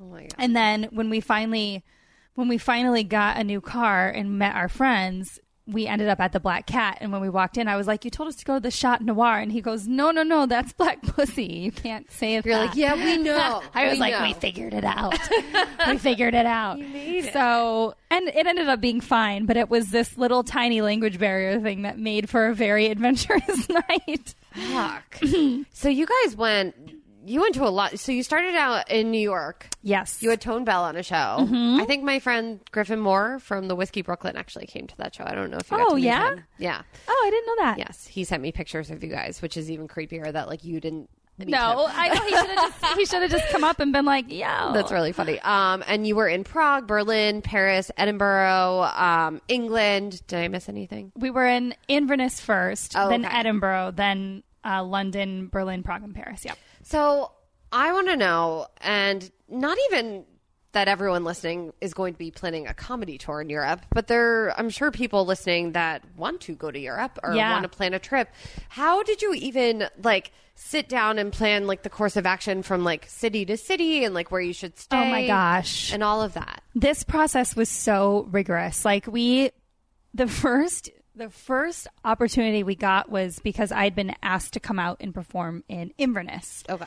[0.01, 0.35] Oh my god.
[0.39, 1.85] And then when we finally
[2.37, 5.39] when we finally got a new car and met our friends,
[5.73, 6.99] we ended up at the Black Cat.
[7.01, 8.71] And when we walked in, I was like, "You told us to go to the
[8.71, 11.45] Shot Noir," and he goes, "No, no, no, that's Black Pussy.
[11.45, 13.63] You can't say it." You're like, yeah, we know.
[13.75, 14.23] I was We like, know.
[14.29, 15.19] "We figured it out.
[15.89, 17.33] we figured it out." made it.
[17.33, 21.61] So, and it ended up being fine, but it was this little tiny language barrier
[21.61, 24.35] thing that made for a very adventurous night.
[24.53, 25.21] Fuck.
[25.73, 26.75] so you guys went.
[27.31, 27.99] You went to a lot.
[27.99, 29.69] So you started out in New York.
[29.83, 31.15] Yes, You had Tone Bell on a show.
[31.15, 31.81] Mm-hmm.
[31.81, 35.25] I think my friend Griffin Moore from the Whiskey Brooklyn actually came to that show.
[35.25, 36.33] I don't know if you got Oh, yeah?
[36.35, 36.45] him.
[36.59, 36.83] Yeah.
[37.09, 37.79] Oh, I didn't know that.
[37.79, 38.07] Yes.
[38.07, 41.09] He sent me pictures of you guys, which is even creepier that like you didn't
[41.39, 41.93] No, him.
[41.95, 44.27] I know he should have just he should have just come up and been like,
[44.29, 45.39] "Yeah, That's really funny.
[45.41, 50.21] Um, and you were in Prague, Berlin, Paris, Edinburgh, um, England.
[50.27, 51.13] Did I miss anything?
[51.17, 53.39] we were in Inverness first, Oh, then okay.
[53.39, 56.45] Edinburgh, then uh, London, Berlin, Prague, and Paris.
[56.45, 56.59] Yep.
[56.91, 57.31] So
[57.71, 60.25] I want to know, and not even
[60.73, 64.53] that everyone listening is going to be planning a comedy tour in Europe, but there,
[64.59, 67.53] I'm sure people listening that want to go to Europe or Yeah.
[67.53, 68.29] want to plan a trip.
[68.69, 72.83] How did you even like sit down and plan like the course of action from
[72.85, 74.97] like city to city and like where you should stay?
[74.97, 75.93] Oh my gosh.
[75.93, 76.63] and all of that.
[76.75, 78.85] This process was so rigorous.
[78.85, 79.51] Like we,
[80.15, 80.91] the first.
[81.17, 85.65] The first opportunity we got was because I'd been asked to come out and perform
[85.69, 86.63] in Inverness.
[86.69, 86.87] Okay.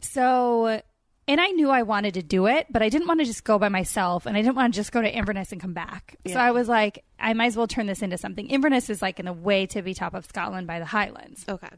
[0.00, 0.80] So,
[1.28, 3.58] and I knew I wanted to do it, but I didn't want to just go
[3.58, 6.16] by myself and I didn't want to just go to Inverness and come back.
[6.26, 8.48] So I was like, I might as well turn this into something.
[8.48, 11.44] Inverness is like in the way tippy top of Scotland by the Highlands.
[11.48, 11.68] Okay.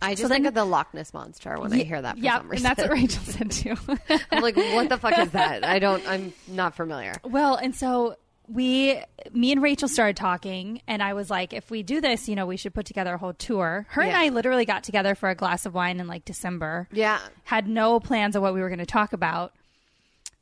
[0.00, 2.22] I just So think then- of the Loch Ness monster when I hear that for
[2.24, 3.74] yeah, and that's what Rachel said too.
[4.30, 5.64] I'm like, what the fuck is that?
[5.68, 6.06] I don't.
[6.08, 7.14] I'm not familiar.
[7.24, 8.14] well, and so
[8.48, 9.00] we,
[9.32, 12.46] me and Rachel started talking, and I was like, if we do this, you know,
[12.46, 13.86] we should put together a whole tour.
[13.90, 16.88] Her and I literally got together for a glass of wine in like December.
[16.92, 17.20] Yeah.
[17.44, 19.52] had no plans of what we were going to talk about.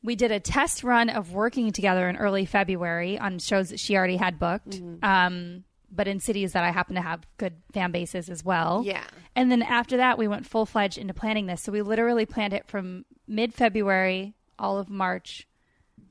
[0.02, 3.96] We did a test run of working together in early February on shows that she
[3.96, 5.04] already had booked, Mm-hmm.
[5.04, 8.82] um, but in cities that I happen to have good fan bases as well.
[8.84, 9.04] Yeah.
[9.34, 11.62] And then after that, we went full fledged into planning this.
[11.62, 15.46] So we literally planned it from mid February, all of March,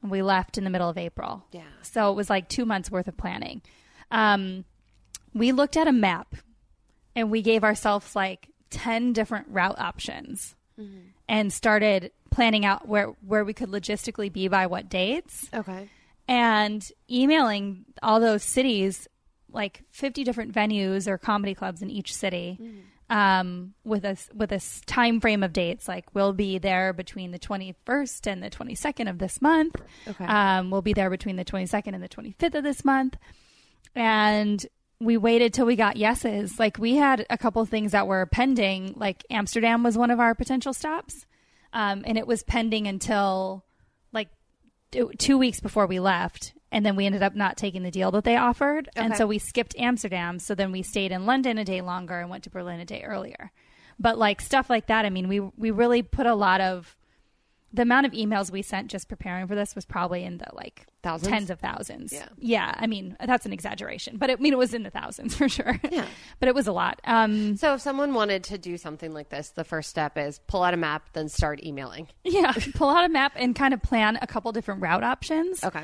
[0.06, 1.44] and we left in the middle of April.
[1.52, 1.64] Yeah.
[1.82, 3.64] So it was like two months worth of planning.
[4.12, 4.66] Um,
[5.34, 6.36] we looked at a map
[7.16, 10.56] and we gave ourselves like 10 different route options
[11.28, 15.90] and started planning out where, where we could logistically be by what dates Okay.
[16.28, 19.08] and emailing all those cities
[19.52, 22.60] like 50 different venues or comedy clubs in each city
[23.10, 27.40] um, with a with a time frame of dates like we'll be there between the
[27.40, 29.76] 21st and the 22nd of this month
[30.08, 30.26] Okay.
[30.26, 33.16] um, we'll be there between the 22nd and the 25th of this month
[33.94, 34.66] and
[35.00, 36.58] we waited till we got yeses.
[36.58, 38.94] Like we had a couple things that were pending.
[38.96, 41.26] Like Amsterdam was one of our potential stops,
[41.74, 43.66] um, and it was pending until
[44.14, 44.30] like
[45.18, 46.54] two weeks before we left.
[46.76, 49.40] And then we ended up not taking the deal that they offered, and so we
[49.40, 50.40] skipped Amsterdam.
[50.40, 53.02] So then we stayed in London a day longer and went to Berlin a day
[53.04, 53.54] earlier.
[53.98, 56.98] But like stuff like that, I mean, we we really put a lot of
[57.72, 60.86] the amount of emails we sent just preparing for this was probably in the like
[61.02, 61.30] Thousands?
[61.32, 62.12] tens of thousands.
[62.12, 62.28] Yeah.
[62.38, 62.74] yeah.
[62.76, 65.48] I mean, that's an exaggeration, but it, I mean, it was in the thousands for
[65.48, 65.80] sure.
[65.92, 66.06] Yeah.
[66.40, 67.00] but it was a lot.
[67.06, 70.64] Um, So if someone wanted to do something like this, the first step is pull
[70.64, 72.08] out a map, then start emailing.
[72.26, 75.64] yeah, pull out a map and kind of plan a couple different route options.
[75.64, 75.84] Okay.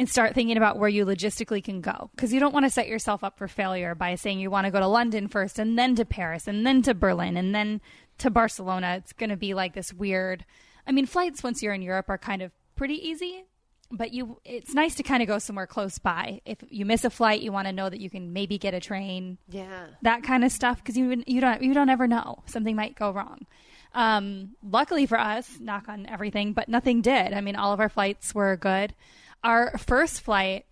[0.00, 2.88] And start thinking about where you logistically can go because you don't want to set
[2.88, 5.94] yourself up for failure by saying you want to go to London first and then
[5.94, 7.80] to Paris and then to Berlin and then
[8.18, 8.96] to Barcelona.
[8.96, 10.44] It's going to be like this weird.
[10.86, 13.44] I mean, flights once you're in Europe are kind of pretty easy,
[13.90, 16.40] but you it's nice to kind of go somewhere close by.
[16.46, 18.80] If you miss a flight, you want to know that you can maybe get a
[18.80, 19.88] train Yeah.
[20.02, 23.10] that kind of stuff because you you don't you don't ever know something might go
[23.10, 23.46] wrong.
[23.92, 27.32] Um, luckily for us, knock on everything, but nothing did.
[27.34, 28.94] I mean, all of our flights were good.
[29.42, 30.66] Our first flight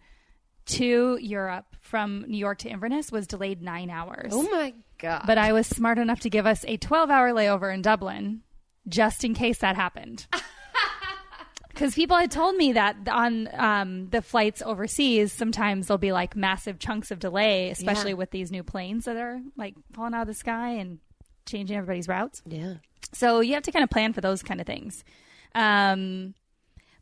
[0.66, 4.30] to Europe from New York to Inverness was delayed nine hours.
[4.32, 5.22] Oh my god.
[5.26, 8.42] But I was smart enough to give us a 12 hour layover in Dublin
[8.88, 10.26] just in case that happened.
[11.68, 16.34] Because people had told me that on um, the flights overseas, sometimes there'll be like
[16.34, 18.16] massive chunks of delay, especially Yeah.
[18.16, 20.98] with these new planes that are like falling out of the sky and
[21.46, 22.42] changing everybody's routes.
[22.46, 22.74] yeah.
[23.12, 25.04] So you have to kind of plan for those kind of things.
[25.54, 26.34] Um,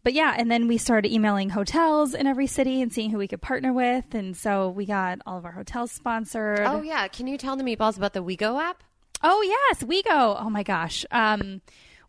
[0.07, 3.27] but yeah, and then we started emailing hotels in every city and seeing who we
[3.27, 4.15] could partner with.
[4.15, 6.61] And so we got all of our hotels sponsored.
[6.61, 7.09] Oh yeah.
[7.09, 8.85] Can you tell the meatballs about the Wigo app?
[9.25, 10.41] Oh yes, Wigo.
[10.41, 11.05] Oh my gosh.
[11.11, 11.61] Um,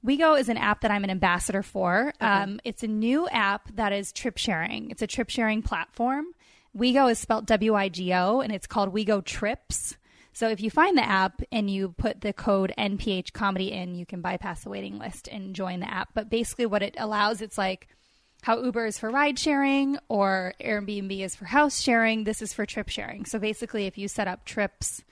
[0.06, 2.14] Wigo is an app that I'm an ambassador for.
[2.22, 4.92] Um, it's a new app that is trip sharing.
[4.92, 6.28] It's a trip sharing platform.
[6.78, 9.98] Wigo is spelled W I G O, and it's called Wigo Trips.
[10.38, 14.06] So if you find the app and you put the code NPH Comedy in, you
[14.06, 16.10] can bypass the waiting list and join the app.
[16.14, 17.88] But basically, what it allows, it's like
[18.44, 22.24] how Uber is for ride sharing or Airbnb is for house sharing.
[22.24, 23.26] This is for trip sharing.
[23.26, 25.04] So basically, if you set up trips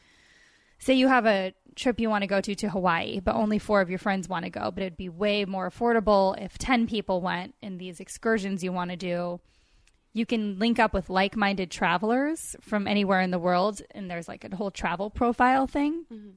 [0.78, 3.82] say you have a trip you want to go to to Hawaii, but only four
[3.82, 7.22] of your friends want to go, but it'd be way more affordable if 10 people
[7.22, 9.40] went in these excursions you want to do.
[10.16, 14.30] You can link up with like minded travelers from anywhere in the world, and there's
[14.30, 16.06] like a whole travel profile thing.
[16.12, 16.30] Mm-hmm.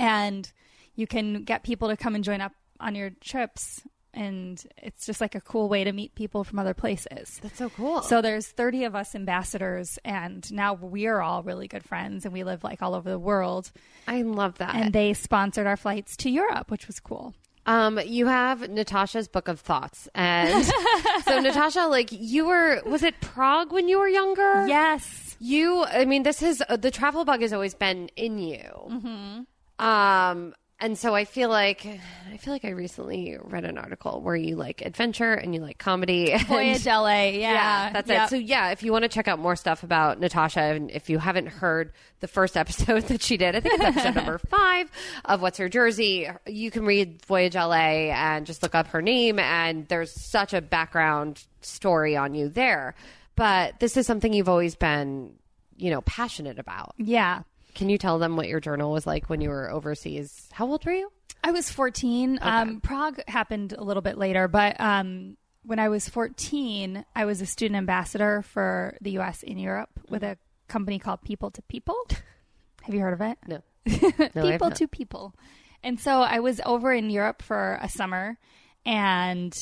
[0.00, 0.52] And
[0.96, 2.50] you can get people to come and join up
[2.80, 3.82] on your trips.
[4.12, 7.38] And it's just like a cool way to meet people from other places.
[7.40, 8.02] That's so cool.
[8.02, 12.42] So there's 30 of us ambassadors, and now we're all really good friends, and we
[12.42, 13.70] live like all over the world.
[14.08, 14.74] I love that.
[14.74, 17.32] And they sponsored our flights to Europe, which was cool.
[17.70, 20.64] Um, you have Natasha's book of thoughts, and
[21.24, 24.66] so Natasha, like you were, was it Prague when you were younger?
[24.66, 25.36] Yes.
[25.38, 28.58] You, I mean, this is uh, the travel bug has always been in you.
[28.58, 29.86] Mm-hmm.
[29.86, 31.86] Um, and so I feel like
[32.32, 35.78] I feel like I recently read an article where you like adventure and you like
[35.78, 36.36] comedy.
[36.46, 37.24] Voyage LA.
[37.24, 37.90] Yeah.
[37.92, 38.26] that's Yep.
[38.26, 38.30] it.
[38.30, 41.18] So yeah, if you want to check out more stuff about Natasha, and if you
[41.18, 44.90] haven't heard the first episode that she did, I think it's episode number five
[45.24, 46.28] of What's Her Jersey.
[46.46, 50.60] You can read Voyage LA and just look up her name, and there's such a
[50.60, 52.94] background story on you there.
[53.36, 55.34] But this is something you've always been,
[55.76, 56.94] you know, passionate about.
[56.98, 57.42] yeah.
[57.74, 60.48] Can you tell them what your journal was like when you were overseas?
[60.52, 61.10] How old were you?
[61.42, 62.38] I was 14.
[62.42, 67.40] Um, Prague happened a little bit later, but um, when I was 14, I was
[67.40, 69.42] a student ambassador for the U.S.
[69.42, 70.36] in Europe with a
[70.68, 71.96] company called People to People.
[72.82, 73.38] Have you heard of it?
[73.46, 73.62] No.
[74.34, 75.34] No, people to people.
[75.82, 78.38] And so I was over in Europe for a summer
[78.84, 79.56] and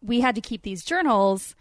[0.00, 1.54] we had to keep these journals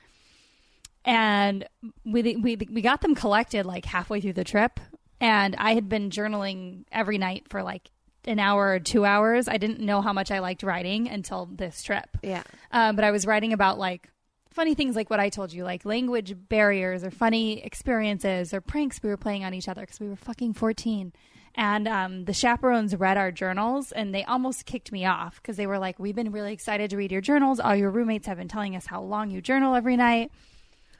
[1.05, 1.67] and
[2.05, 4.79] we we we got them collected like halfway through the trip
[5.19, 7.89] and I had been journaling every night for like
[8.25, 9.47] an hour or 2 hours.
[9.47, 12.17] I didn't know how much I liked writing until this trip.
[12.21, 12.43] Yeah.
[12.71, 14.09] Um, but I was writing about like
[14.49, 19.01] funny things like what I told you, like language barriers or funny experiences or pranks
[19.01, 21.13] we were playing on each other because we were fucking 14.
[21.55, 25.67] And um, the chaperones read our journals and they almost kicked me off because they
[25.67, 27.59] were like, We've been really excited to read your journals.
[27.59, 30.31] All your roommates have been telling us how long you journal every night.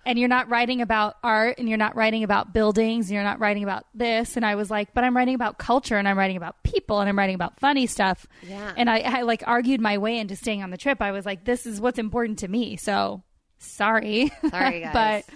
[0.09, 3.39] And you're not writing about art and you're not writing about buildings and you're not
[3.39, 4.37] writing about this.
[4.37, 7.07] And I was like, But I'm writing about culture and I'm writing about people and
[7.07, 8.25] I'm writing about funny stuff.
[8.41, 8.73] Yeah.
[8.75, 10.99] And I, I like argued my way into staying on the trip.
[10.99, 12.75] I was like, This is what's important to me.
[12.75, 13.21] So
[13.59, 14.31] sorry.
[14.49, 14.93] Sorry, guys.
[14.93, 15.35] but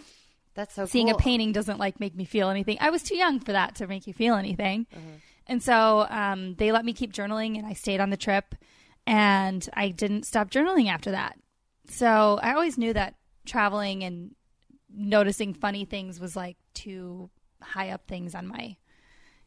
[0.55, 1.17] That's so seeing cool.
[1.17, 2.77] a painting doesn't like make me feel anything.
[2.81, 4.87] I was too young for that to make you feel anything.
[4.91, 5.15] Mm-hmm.
[5.45, 8.55] And so um, they let me keep journaling and I stayed on the trip
[9.05, 11.37] and I didn't stop journaling after that.
[11.89, 13.15] So I always knew that
[13.45, 14.31] traveling and
[14.95, 17.29] noticing funny things was like too
[17.61, 18.75] high up things on my,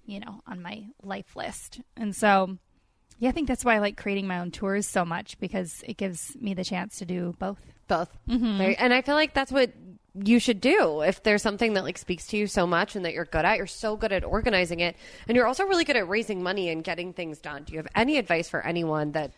[0.05, 1.81] you know, on my life list.
[1.97, 2.59] And so,
[3.19, 5.97] yeah, I think that's why I like creating my own tours so much because it
[5.97, 7.61] gives me the chance to do both.
[7.89, 8.75] both Mm-hmm.
[8.79, 9.73] And i feel like that's what
[10.25, 13.13] you should do if there's something that like speaks to you so much and that
[13.13, 14.97] you're good at you're so good at organizing it
[15.29, 17.89] and you're also really good at raising money and getting things done do you have
[17.95, 19.33] any advice for anyone that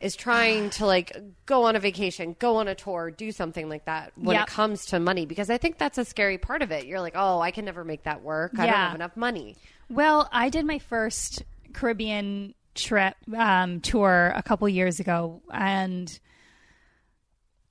[0.00, 1.16] is trying to like
[1.46, 4.48] go on a vacation go on a tour do something like that when Yep.
[4.48, 7.14] it comes to money because i think that's a scary part of it you're like
[7.16, 9.56] oh i can never make that work i don't have enough money
[9.88, 11.42] Well, I did my first
[11.74, 16.08] Caribbean trip um, tour a couple years ago, and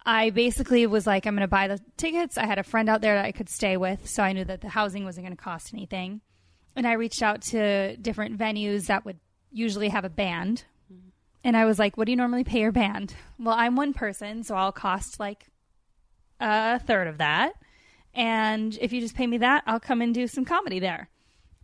[0.05, 2.37] I basically was like, I'm going to buy the tickets.
[2.37, 4.61] I had a friend out there that I could stay with, so I knew that
[4.61, 6.21] the housing wasn't going to cost anything.
[6.75, 9.17] And I reached out to different venues that would
[9.51, 10.65] usually have a band.
[11.43, 13.15] And I was like, What do you normally pay your band?
[13.37, 15.47] Well, I'm one person, so I'll cost like
[16.39, 17.53] a third of that.
[18.13, 21.09] And if you just pay me that, I'll come and do some comedy there.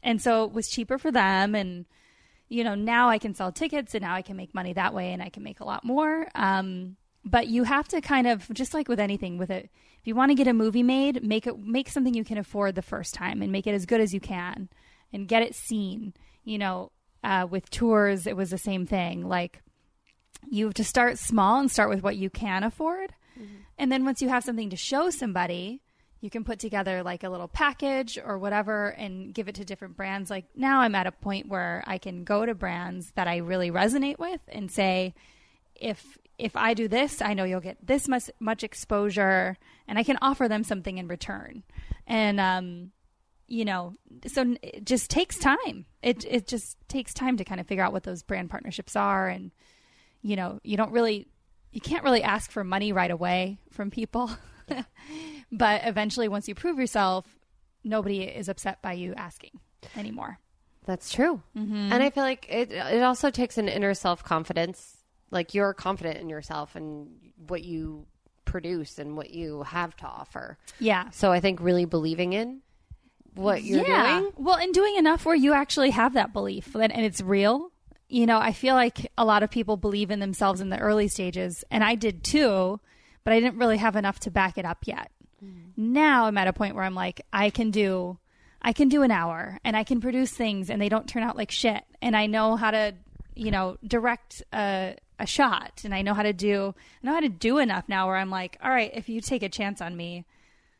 [0.01, 1.53] And so it was cheaper for them.
[1.53, 1.85] And,
[2.47, 5.13] you know, now I can sell tickets and now I can make money that way
[5.13, 6.27] and I can make a lot more.
[6.33, 9.69] Um, but you have to kind of, just like with anything, with it,
[9.99, 12.75] if you want to get a movie made, make it, make something you can afford
[12.75, 14.69] the first time and make it as good as you can
[15.11, 16.13] and get it seen.
[16.43, 16.91] You know,
[17.23, 19.27] uh, with tours, it was the same thing.
[19.27, 19.61] Like,
[20.47, 23.13] you have to start small and start with what you can afford.
[23.77, 25.81] And then once you have something to show somebody,
[26.19, 29.95] you can put together like a little package or whatever and give it to different
[29.95, 30.29] brands.
[30.29, 33.71] Like now I'm at a point where I can go to brands that I really
[33.71, 35.13] resonate with and say,
[35.75, 40.03] if if I do this, I know you'll get this much much exposure, and I
[40.03, 41.63] can offer them something in return.
[42.05, 42.91] And um,
[43.47, 43.95] you know,
[44.27, 45.85] so it just takes time.
[46.01, 49.27] It it just takes time to kind of figure out what those brand partnerships are,
[49.27, 49.51] and
[50.21, 51.27] you know, you don't really,
[51.71, 54.29] you can't really ask for money right away from people.
[55.51, 57.25] but eventually, once you prove yourself,
[57.83, 59.59] nobody is upset by you asking
[59.95, 60.39] anymore.
[60.85, 61.41] That's true.
[61.55, 61.93] Mm-hmm.
[61.93, 64.97] And I feel like it it also takes an inner self confidence.
[65.31, 67.09] Like you're confident in yourself and
[67.47, 68.07] what you
[68.45, 70.57] produce and what you have to offer.
[70.79, 71.11] Yeah.
[71.11, 72.61] So I think really believing in
[73.35, 74.31] what you're doing.
[74.35, 77.71] Well, and doing enough where you actually have that belief and, and it's real.
[78.11, 81.07] You know, I feel like a lot of people believe in themselves in the early
[81.07, 82.79] stages, and I did too,
[83.23, 85.11] but I didn't really have enough to back it up yet.
[85.45, 85.93] Mm-hmm.
[85.93, 88.17] Now I'm at a point where I'm like, I can do,
[88.63, 91.37] I can do an hour, and I can produce things, and they don't turn out
[91.37, 92.95] like shit, and I know how to,
[93.35, 97.19] you know, direct a, a shot, and I know how to do, I know how
[97.19, 99.95] to do enough now where I'm like, all right, if you take a chance on
[99.95, 100.25] me,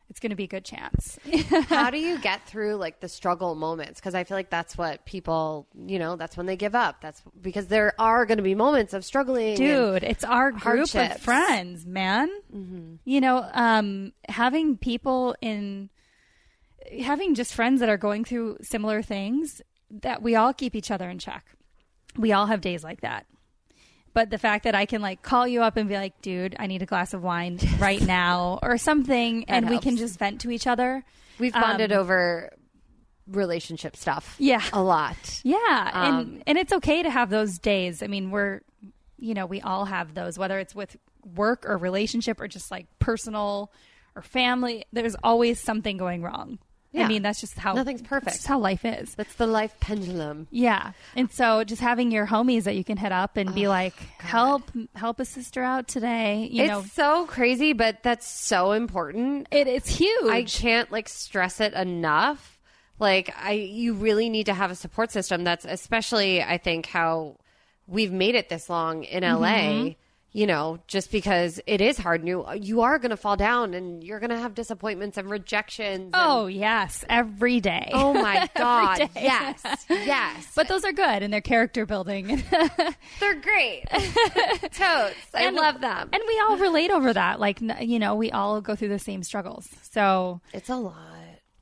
[0.10, 1.20] it's going to be a good chance.
[1.70, 4.00] How do you get through like the struggle moments?
[4.00, 7.02] Because I feel like that's what people, you know, that's when they give up.
[7.02, 9.56] That's because there are going to be moments of struggling.
[9.56, 11.16] dude it's our group hardships.
[11.16, 12.30] of friends man
[13.06, 15.90] you know um having people in
[17.04, 21.10] having just friends that are going through similar things that we all keep each other
[21.10, 21.46] in check
[22.18, 23.26] we all have days like that
[24.14, 26.68] but the fact that I can like call you up and be like, dude, I
[26.68, 30.52] need a glass of wine right now or something, and we can just vent to
[30.52, 31.04] each other.
[31.40, 32.52] We've bonded Um, over
[33.28, 34.36] relationship stuff.
[34.40, 34.62] Yeah.
[34.74, 35.42] A lot.
[35.44, 38.02] Yeah, Um, and and it's okay to have those days.
[38.04, 38.62] I mean, we're
[39.18, 40.96] you know, we all have those whether it's with
[41.36, 43.72] work or relationship or just like personal
[44.16, 44.86] or family.
[44.94, 46.58] There's always something going wrong.
[46.92, 47.06] Yeah.
[47.06, 48.34] I mean, that's just how Nothing's perfect.
[48.34, 49.14] That's how life is.
[49.14, 50.48] That's the life pendulum.
[50.50, 50.94] Yeah.
[51.16, 53.94] And so just having your homies that you can hit up and be Oh, like,
[54.18, 54.64] "Help
[54.96, 59.48] help a sister out today." You it's know, so crazy, but that's so important.
[59.52, 60.32] it, it's huge.
[60.32, 62.58] I can't like stress it enough.
[62.98, 67.38] Like I you really need to have a support system that's especially I think how
[67.88, 69.48] we've made it this long in LA.
[69.48, 69.92] Mm-hmm.
[70.32, 73.74] You know, just because it is hard and you you are going to fall down
[73.74, 76.02] and you're going to have disappointments and rejections.
[76.04, 77.90] and- oh, yes, every day.
[77.94, 79.10] oh my god.
[79.16, 79.64] yes.
[79.90, 80.52] Yes.
[80.56, 82.44] But those are good and they're character building.
[83.20, 83.86] they're great.
[83.92, 85.16] Totes.
[85.34, 86.10] I And- love them.
[86.14, 87.40] and we all relate over that.
[87.40, 89.68] Like, you know, we all go through the same struggles.
[89.92, 90.96] So, It's a lot.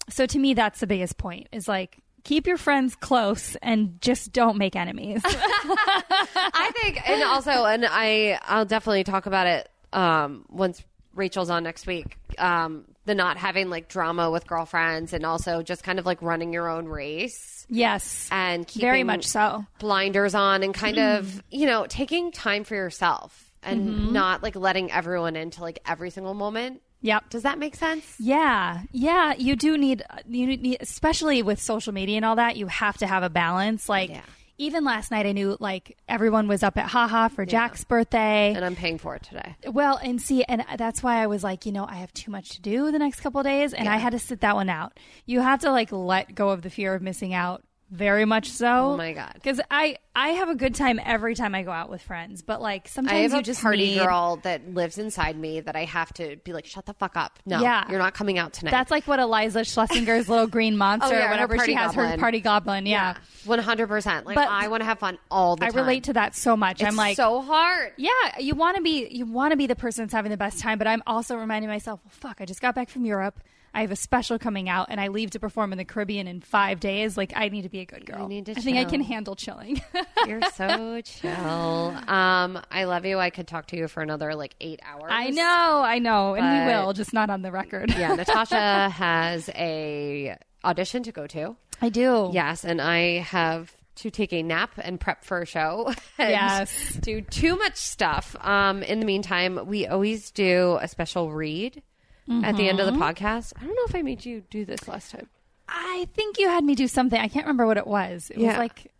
[0.10, 4.34] so to me, that's the biggest point is like, keep your friends close and just
[4.34, 5.22] don't make enemies.
[5.26, 10.84] I think, and also, and I, I'll definitely talk about it um, once
[11.16, 12.18] Rachel's on next week.
[12.38, 16.52] Um, the not having like drama with girlfriends, and also just kind of like running
[16.52, 18.28] your own race yes.
[18.30, 19.66] and keeping Very much so.
[19.80, 24.14] blinders on, and kind of you know taking time for yourself and Mm-hmm.
[24.14, 26.82] not like letting everyone into like every single moment.
[27.02, 27.30] Yep.
[27.30, 28.16] Does that make sense?
[28.20, 32.58] Yeah, yeah, you do need you need, especially with social media and all that.
[32.58, 33.88] You have to have a balance.
[33.88, 34.22] Like, Yeah.
[34.58, 38.54] even last night, I knew like everyone was up at haha for Jack's birthday.
[38.56, 39.56] And I'm paying for it today.
[39.68, 42.50] Well, and see, and that's why I was like, you know, I have too much
[42.50, 45.00] to do the next couple of days, and I had to sit that one out.
[45.28, 48.68] You have to like let go of the fear of missing out, very much so.
[48.94, 49.32] Oh my God.
[49.36, 52.62] Because I I have a good time every time I go out with friends, but
[52.62, 55.76] like sometimes I have you a just party need, girl that lives inside me that
[55.76, 57.40] I have to be like, shut the fuck up.
[57.46, 57.90] No, Yeah.
[57.90, 58.72] you're not coming out tonight.
[58.72, 62.18] That's like what Iliza Shlesinger's little green oh, monster, Oh, yeah, whenever she has her
[62.18, 62.86] party goblin.
[62.86, 63.16] Yeah.
[63.46, 64.26] one hundred percent.
[64.26, 65.78] Like But I want to have fun all the I time.
[65.78, 66.82] I relate to that so much.
[66.82, 67.94] It's I'm like, so hard.
[67.98, 68.10] yeah,
[68.40, 70.78] you want to be you want to be the person that's having the best time,
[70.78, 73.40] but I'm also reminding myself, well, fuck, I just got back from Europe.
[73.74, 76.42] I have a special coming out, and I leave to perform in the Caribbean in
[76.42, 77.16] five days.
[77.18, 78.28] Like, I need to be a good girl.
[78.28, 79.82] need to I think I can handle chilling.
[80.28, 81.30] You're so chill.
[81.32, 83.20] Um, I love you.
[83.20, 85.10] I could talk to you for another like eight hours.
[85.14, 87.92] I know, I know, and we will, just not on the record.
[87.92, 91.56] Yeah, Natasha has a audition to go to.
[91.82, 92.32] I do.
[92.34, 95.88] Yes, and I have to take a nap and prep for a show.
[96.18, 96.94] and Yes.
[97.02, 98.36] do too much stuff.
[98.42, 101.82] Um, in the meantime, we always do a special read
[102.30, 103.54] at the end of the podcast.
[103.58, 105.30] I don't know if I made you do this last time.
[105.70, 107.20] I think you had me do something.
[107.20, 108.30] I can't remember what it was.
[108.30, 108.92] It was like,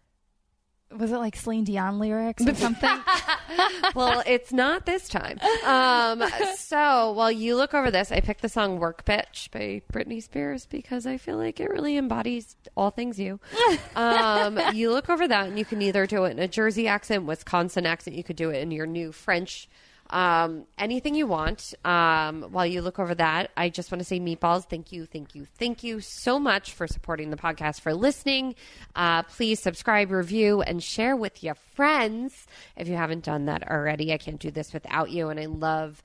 [0.96, 2.90] was it like Celine Dion lyrics or something?
[3.96, 5.40] well, it's not this time.
[5.66, 6.24] Um,
[6.56, 10.66] so while you look over this, I picked the song "Work Bitch" by Britney Spears
[10.66, 13.40] because I feel like it really embodies all things you.
[13.96, 17.26] Um, you look over that, and you can either do it in a Jersey accent,
[17.26, 18.16] Wisconsin accent.
[18.16, 19.68] You could do it in your new French.
[20.10, 21.74] Um, anything you want.
[21.84, 25.36] Um, while you look over that, I just want to say, Meatballs, thank you, thank
[25.36, 28.56] you, thank you so much for supporting the podcast, for listening.
[28.96, 34.14] Uh, please subscribe, review, and share with your friends if you haven't done that already.
[34.14, 36.02] I can't do this without you, and I love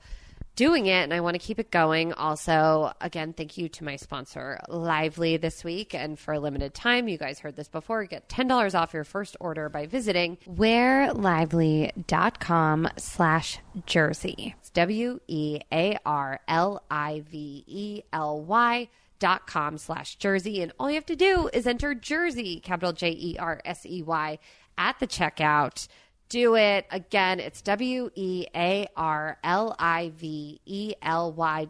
[0.55, 2.11] doing it and I want to keep it going.
[2.13, 5.95] Also, again, thank you to my sponsor, Lively, this week.
[5.95, 9.35] And for a limited time, you guys heard this before, get $10 off your first
[9.39, 14.55] order by visiting wearlively.com slash jersey.
[14.59, 18.89] It's W E A R L I V E L Y
[19.19, 24.37] dot com slash jersey and all you have to do is enter jersey capital j-e-r-s-e-y
[24.77, 25.87] at the checkout
[26.33, 28.87] do it again it's w-e-a-r-l-i-v-e-l-y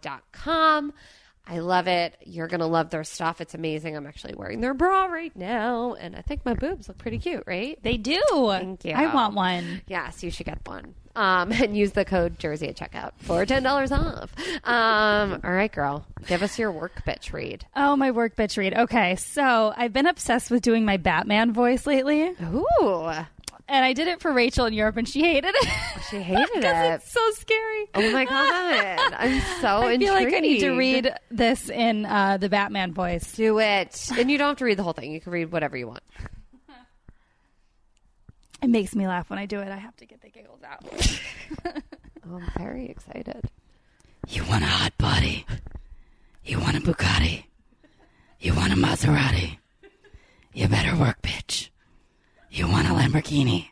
[0.02, 0.94] dot com
[1.46, 5.08] i love it you're gonna love their stuff it's amazing i'm actually wearing their bra
[5.08, 8.22] right now and i think my boobs look pretty cute right they do.
[8.32, 8.94] Thank you.
[8.94, 9.82] I want one.
[9.88, 10.94] Yes, you should get one.
[11.16, 14.32] Um, and use the code Jersey at checkout for ten dollars off.
[14.64, 17.66] Um, all right, girl, give us your work bitch read.
[17.76, 18.74] Oh, my work bitch read.
[18.74, 23.12] Okay, so I've been obsessed with doing my Batman voice lately, Ooh,
[23.68, 25.70] and I did it for Rachel in Europe, and she hated it.
[26.10, 26.64] she hated it.
[26.66, 27.86] it's so scary.
[27.96, 32.38] Oh my god, I'm so I feel like I need to read this in uh,
[32.38, 33.34] the Batman voice.
[33.34, 35.12] Do it, and you don't have to read the whole thing.
[35.12, 36.04] You can read whatever you want.
[38.62, 39.68] It makes me laugh when I do it.
[39.68, 40.86] I have to get the giggles out.
[42.26, 43.50] Oh, I'm very excited.
[44.30, 45.46] You want a hot body?
[46.46, 47.44] You want a Bugatti?
[48.40, 49.58] You want a Maserati?
[50.54, 51.70] You better work, bitch.
[52.54, 53.70] You want a Lamborghini?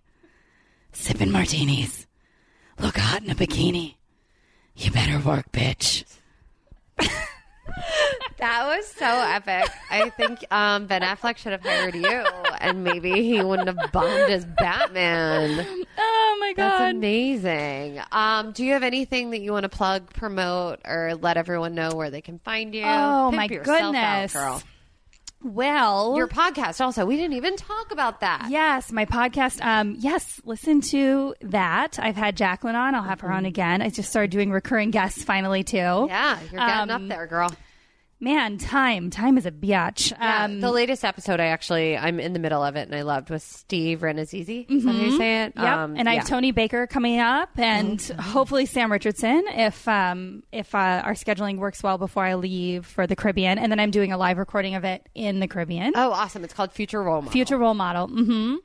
[0.92, 2.08] Sipping martinis.
[2.80, 3.94] Look hot in a bikini.
[4.76, 6.04] You better work, bitch.
[8.38, 9.70] That was so epic.
[9.92, 12.24] I think um, Ben Affleck should have hired you,
[12.60, 15.64] and maybe he wouldn't have bombed as Batman.
[15.96, 18.02] Oh my god, That's amazing.
[18.12, 21.92] Um, do you have anything that you want to plug, promote, or let everyone know
[21.94, 22.82] where they can find you?
[22.84, 24.34] Oh, Pimp my yourself out, goodness.
[24.34, 24.64] girl.
[25.44, 27.06] Well, Your podcast also.
[27.06, 28.48] We didn't even talk about that.
[28.50, 29.64] Yes, my podcast.
[29.66, 31.98] Um, yes, listen to that.
[32.00, 32.94] I've had Jaclyn on.
[32.96, 33.82] I'll have her on again.
[33.82, 35.78] I just started doing recurring guests finally too.
[35.78, 37.52] Yeah, you're getting Um, up there, girl.
[38.24, 40.12] Man, time, time is a biatch.
[40.12, 43.02] Yeah, Um, the latest episode, I actually, I'm in the middle of it, and I
[43.02, 44.70] loved was Steve Rannazzisi.
[44.70, 45.56] Is that how you say it?
[45.56, 45.64] Mm-hmm.
[45.64, 45.78] Yep.
[45.78, 46.20] Um, and I yeah.
[46.20, 51.58] have Tony Baker coming up, and hopefully Sam Richardson if um, if uh, our scheduling
[51.58, 54.76] works well before I leave for the Caribbean, and then I'm doing a live recording
[54.76, 55.94] of it in the Caribbean.
[55.96, 56.44] Oh, awesome!
[56.44, 57.32] It's called Future Role Model.
[57.32, 58.08] Future role model.
[58.08, 58.56] hmm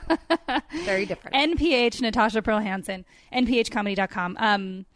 [0.85, 1.35] Very different.
[1.35, 4.37] NPH, Natasha Pearl Hansen, nphcomedy.com.
[4.39, 4.87] Um,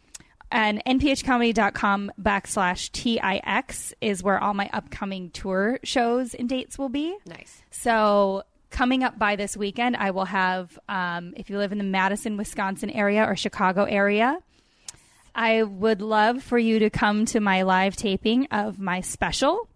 [0.50, 7.16] and nphcomedy.com backslash TIX is where all my upcoming tour shows and dates will be.
[7.26, 7.62] nice.
[7.70, 8.42] So
[8.76, 12.36] coming up by this weekend, I will have, um, if you live in the Madison,
[12.36, 14.36] Wisconsin area or Chicago area,
[15.34, 19.66] I would love for you to come to my live taping of my special.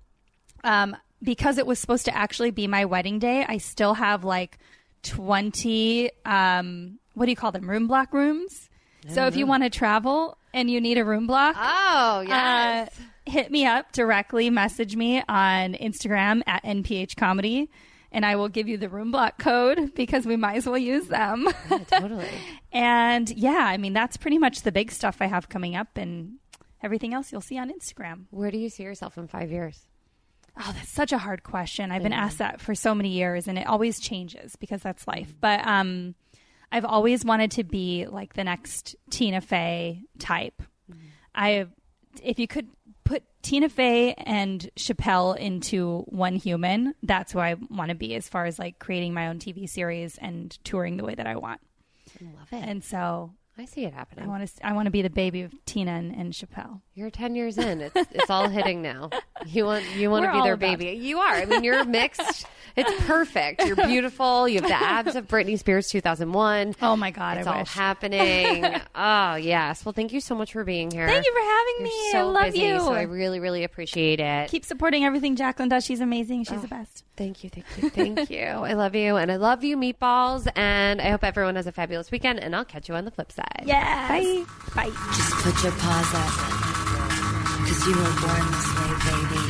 [0.64, 4.58] Um, because it was supposed to actually be my wedding day, I still have like
[5.02, 7.68] 20, um, what do you call them?
[7.68, 8.68] Room block rooms.
[9.08, 12.88] So if you want to travel and you need a room block, Oh, yes.
[12.88, 17.70] uh, hit me up directly, message me on Instagram at NPH Comedy,
[18.12, 21.06] and I will give you the room block code because we might as well use
[21.06, 21.48] them.
[21.88, 22.28] totally.
[22.72, 26.34] and yeah, I mean, that's pretty much the big stuff I have coming up, and
[26.82, 28.24] everything else you'll see on Instagram.
[28.30, 29.86] Where do you see yourself in five years?
[30.58, 31.90] Oh, that's such a hard question.
[31.90, 35.32] I've been asked that for so many years and it always changes because that's life.
[35.40, 36.14] But um
[36.72, 40.62] I've always wanted to be like the next Tina Fey type.
[41.34, 41.66] I
[42.22, 42.68] if you could
[43.42, 48.44] Tina Fey and Chappelle into one human, that's who I want to be as far
[48.44, 51.60] as like creating my own TV series and touring the way that I want.
[52.20, 52.68] Love it.
[52.68, 54.24] And so I see it happening.
[54.24, 56.80] I want to I want to be the baby of Tina and, and Chappelle.
[56.94, 57.80] You're 10 years in.
[57.82, 59.10] It's it's all hitting now.
[59.46, 60.90] You want you want to We're be their baby.
[61.02, 61.32] You are.
[61.34, 62.44] I mean, you're mixed.
[62.76, 63.64] It's perfect.
[63.64, 64.46] You're beautiful.
[64.46, 66.76] You have the abs of Britney Spears 2001.
[66.82, 67.72] Oh my god, It's I all wish.
[67.72, 68.66] happening.
[68.94, 69.82] oh, yes.
[69.82, 71.08] Well, thank you so much for being here.
[71.08, 72.10] Thank you for having You're me.
[72.12, 72.78] so I love busy, you.
[72.80, 74.50] so I really, really appreciate it.
[74.50, 75.86] Keep supporting everything Jaclyn does.
[75.86, 76.44] She's amazing.
[76.44, 76.78] She's oh, the Oh.
[76.80, 77.04] best.
[77.16, 78.42] Thank you, thank you, thank you.
[78.44, 80.46] I love you, and I love you, meatballs.
[80.54, 82.40] And I hope everyone has a fabulous weekend.
[82.40, 83.49] And I'll catch you on the flip side.
[83.64, 84.08] Yes.
[84.08, 84.44] Bye.
[84.74, 84.92] Bye.
[85.14, 86.32] Just put your paws up.
[87.66, 89.44] Cause you were born this way, baby.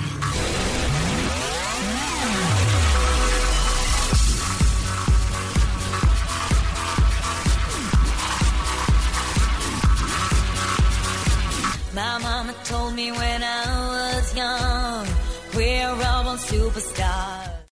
[11.93, 13.65] My mama told me when I
[13.95, 15.07] was young,
[15.55, 17.50] we're all one superstar.